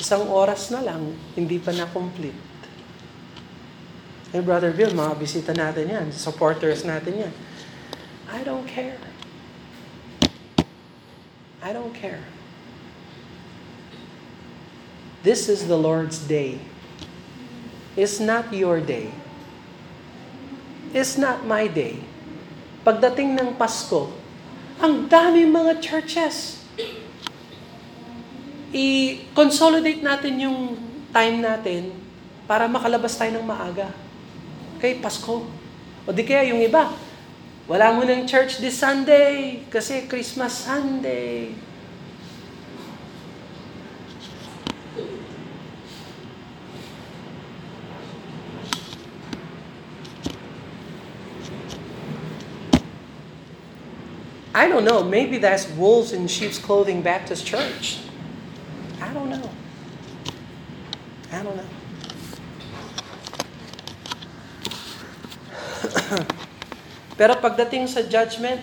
Isang 0.00 0.28
oras 0.28 0.68
na 0.72 0.80
lang, 0.80 1.12
hindi 1.34 1.58
pa 1.58 1.72
na-complete. 1.72 2.38
Hey, 4.32 4.42
Brother 4.44 4.72
Bill, 4.72 4.92
mga 4.92 5.14
bisita 5.16 5.52
natin 5.56 5.88
yan, 5.88 6.06
supporters 6.12 6.84
natin 6.84 7.28
yan. 7.28 7.34
I 8.28 8.44
don't 8.44 8.66
care. 8.68 9.00
I 11.62 11.72
don't 11.72 11.94
care. 11.94 12.20
This 15.26 15.50
is 15.50 15.66
the 15.66 15.74
Lord's 15.74 16.22
day. 16.22 16.62
It's 17.98 18.22
not 18.22 18.54
your 18.54 18.78
day. 18.78 19.10
It's 20.94 21.18
not 21.18 21.42
my 21.42 21.66
day. 21.66 21.98
Pagdating 22.86 23.34
ng 23.34 23.58
Pasko, 23.58 24.14
ang 24.80 25.08
dami 25.08 25.48
mga 25.48 25.80
churches. 25.80 26.60
I-consolidate 28.76 30.04
natin 30.04 30.34
yung 30.42 30.58
time 31.14 31.40
natin 31.40 31.96
para 32.44 32.68
makalabas 32.68 33.16
tayo 33.16 33.40
ng 33.40 33.46
maaga. 33.46 33.88
Okay, 34.76 35.00
Pasko. 35.00 35.48
O 36.06 36.12
di 36.12 36.22
kaya 36.22 36.52
yung 36.52 36.60
iba, 36.60 36.92
wala 37.66 37.96
mo 37.96 38.04
ng 38.04 38.28
church 38.28 38.62
this 38.62 38.78
Sunday 38.78 39.64
kasi 39.72 40.06
Christmas 40.06 40.68
Sunday. 40.68 41.50
Don't 54.76 54.84
know. 54.84 55.00
Maybe 55.02 55.40
that's 55.40 55.64
wolves 55.72 56.12
in 56.12 56.28
sheep's 56.28 56.60
clothing 56.60 57.00
Baptist 57.00 57.48
church. 57.48 58.04
I 59.00 59.08
don't 59.16 59.32
know. 59.32 59.48
I 61.32 61.40
don't 61.40 61.56
know. 61.56 61.64
Pero 67.16 67.40
pagdating 67.40 67.88
sa 67.88 68.04
judgment, 68.04 68.60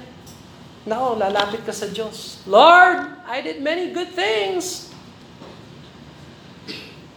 nako, 0.86 1.18
lalapit 1.18 1.66
ka 1.66 1.74
sa 1.74 1.90
Diyos. 1.90 2.46
Lord, 2.46 3.10
I 3.26 3.42
did 3.42 3.66
many 3.66 3.90
good 3.90 4.14
things. 4.14 4.94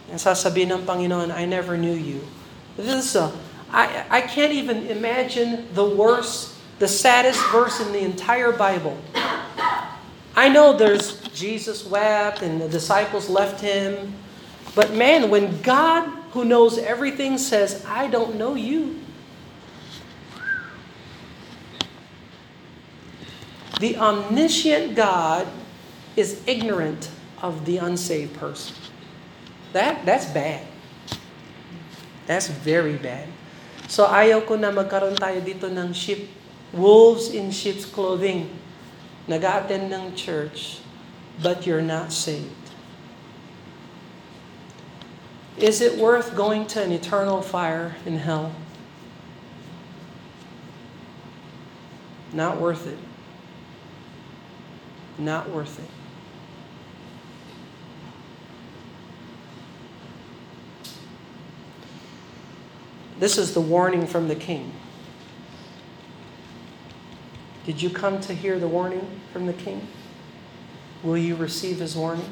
And 0.09 0.17
sasabihin 0.17 0.73
ng 0.73 0.89
Panginoon, 0.89 1.29
I 1.29 1.45
never 1.45 1.77
knew 1.77 1.93
you. 1.93 2.25
This 2.81 2.89
is 2.89 3.13
a, 3.13 3.29
I, 3.69 4.09
I 4.09 4.21
can't 4.25 4.57
even 4.57 4.89
imagine 4.89 5.69
the 5.77 5.85
worst 5.85 6.56
the 6.79 6.87
saddest 6.87 7.43
verse 7.51 7.79
in 7.79 7.91
the 7.91 7.99
entire 7.99 8.51
Bible. 8.51 8.97
I 10.37 10.49
know 10.49 10.77
there's 10.77 11.17
Jesus 11.33 11.85
wept 11.85 12.41
and 12.41 12.61
the 12.61 12.69
disciples 12.69 13.29
left 13.29 13.59
him. 13.61 14.13
But 14.75 14.93
man, 14.93 15.33
when 15.33 15.61
God, 15.61 16.05
who 16.37 16.45
knows 16.45 16.77
everything, 16.77 17.37
says, 17.41 17.83
I 17.87 18.05
don't 18.05 18.37
know 18.37 18.53
you. 18.53 19.01
The 23.79 23.97
omniscient 23.97 24.93
God 24.93 25.47
is 26.15 26.41
ignorant 26.45 27.09
of 27.41 27.65
the 27.65 27.77
unsaved 27.77 28.37
person. 28.37 28.75
That, 29.73 30.05
that's 30.05 30.25
bad. 30.29 30.65
That's 32.25 32.47
very 32.49 32.97
bad. 32.97 33.29
So 33.89 34.05
ayaw 34.05 34.45
ko 34.45 34.57
na 34.57 34.69
magkaroon 34.69 35.17
tayo 35.17 35.41
dito 35.41 35.65
ng 35.65 35.93
sheep 35.93 36.36
wolves 36.73 37.29
in 37.29 37.51
sheep's 37.51 37.85
clothing, 37.85 38.49
nag-attend 39.27 39.91
ng 39.91 40.15
church, 40.15 40.79
but 41.41 41.65
you're 41.65 41.81
not 41.81 42.11
saved. 42.11 42.51
Is 45.57 45.81
it 45.81 45.97
worth 45.97 46.35
going 46.35 46.67
to 46.67 46.83
an 46.83 46.91
eternal 46.91 47.41
fire 47.41 47.95
in 48.05 48.17
hell? 48.19 48.53
Not 52.31 52.61
worth 52.61 52.85
it. 52.85 52.97
Not 55.17 55.49
worth 55.49 55.79
it. 55.79 55.89
This 63.19 63.39
is 63.39 63.55
the 63.55 63.61
warning 63.61 64.05
from 64.05 64.27
the 64.27 64.35
king. 64.35 64.71
Did 67.67 67.81
you 67.81 67.89
come 67.89 68.21
to 68.21 68.33
hear 68.33 68.57
the 68.59 68.67
warning 68.69 69.19
from 69.33 69.45
the 69.45 69.51
king? 69.51 69.85
Will 71.03 71.17
you 71.17 71.35
receive 71.35 71.79
his 71.79 71.97
warning? 71.97 72.29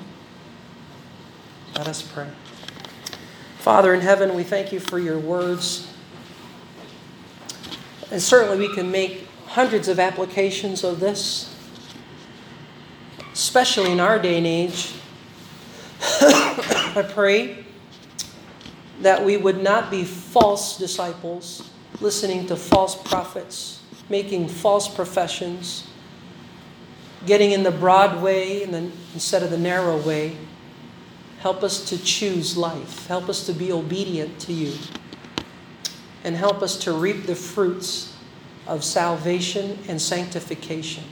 Let 1.76 1.90
us 1.90 2.02
pray. 2.02 2.30
Father 3.58 3.94
in 3.94 4.00
heaven, 4.00 4.34
we 4.34 4.46
thank 4.46 4.72
you 4.72 4.80
for 4.80 4.98
your 4.98 5.20
words. 5.20 5.92
And 8.12 8.22
certainly 8.22 8.66
we 8.66 8.74
can 8.74 8.90
make 8.90 9.28
hundreds 9.48 9.90
of 9.90 10.00
applications 10.00 10.86
of 10.86 11.02
this, 11.02 11.54
especially 13.34 13.92
in 13.92 14.00
our 14.00 14.18
day 14.18 14.38
and 14.38 14.48
age. 14.48 14.94
I 16.00 17.06
pray 17.10 17.66
that 19.02 19.26
we 19.26 19.36
would 19.36 19.62
not 19.62 19.92
be 19.92 20.06
false 20.06 20.78
disciples, 20.78 21.70
listening 22.00 22.48
to 22.48 22.56
false 22.56 22.96
prophets 22.96 23.82
making 24.10 24.48
false 24.48 24.88
professions, 24.88 25.88
getting 27.26 27.52
in 27.52 27.64
the 27.64 27.72
broad 27.72 28.22
way 28.22 28.64
instead 28.64 29.44
of 29.44 29.50
the 29.50 29.58
narrow 29.58 29.98
way. 29.98 30.38
Help 31.40 31.64
us 31.64 31.90
to 31.90 31.98
choose 32.04 32.58
life. 32.58 33.08
Help 33.08 33.30
us 33.30 33.46
to 33.46 33.54
be 33.54 33.72
obedient 33.72 34.40
to 34.40 34.54
you. 34.54 34.74
And 36.24 36.36
help 36.36 36.62
us 36.62 36.78
to 36.80 36.92
reap 36.92 37.26
the 37.26 37.36
fruits 37.36 38.16
of 38.68 38.84
salvation 38.84 39.78
and 39.88 40.02
sanctification. 40.02 41.04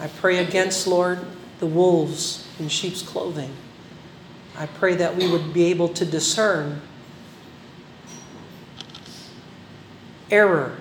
I 0.00 0.08
pray 0.08 0.38
against, 0.38 0.86
Lord, 0.86 1.20
the 1.58 1.66
wolves 1.66 2.46
in 2.58 2.68
sheep's 2.68 3.02
clothing. 3.02 3.52
I 4.56 4.66
pray 4.66 4.94
that 4.96 5.16
we 5.16 5.30
would 5.30 5.52
be 5.52 5.64
able 5.66 5.88
to 5.90 6.04
discern 6.04 6.82
error 10.30 10.76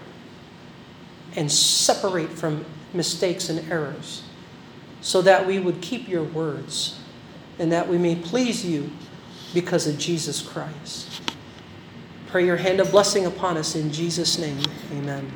and 1.36 1.52
separate 1.52 2.30
from 2.30 2.66
mistakes 2.94 3.50
and 3.50 3.72
errors 3.72 4.24
so 5.02 5.22
that 5.22 5.46
we 5.46 5.60
would 5.60 5.82
keep 5.82 6.08
your 6.08 6.24
words 6.24 7.00
and 7.60 7.72
that 7.72 7.88
we 7.88 7.98
may 7.98 8.16
please 8.16 8.66
you 8.66 8.90
because 9.54 9.88
of 9.88 9.98
Jesus 9.98 10.42
Christ. 10.42 11.22
Pray 12.28 12.46
your 12.46 12.58
hand 12.58 12.80
of 12.80 12.92
blessing 12.92 13.26
upon 13.26 13.56
us 13.58 13.76
in 13.76 13.92
Jesus' 13.92 14.38
name. 14.38 14.62
Amen. 14.92 15.32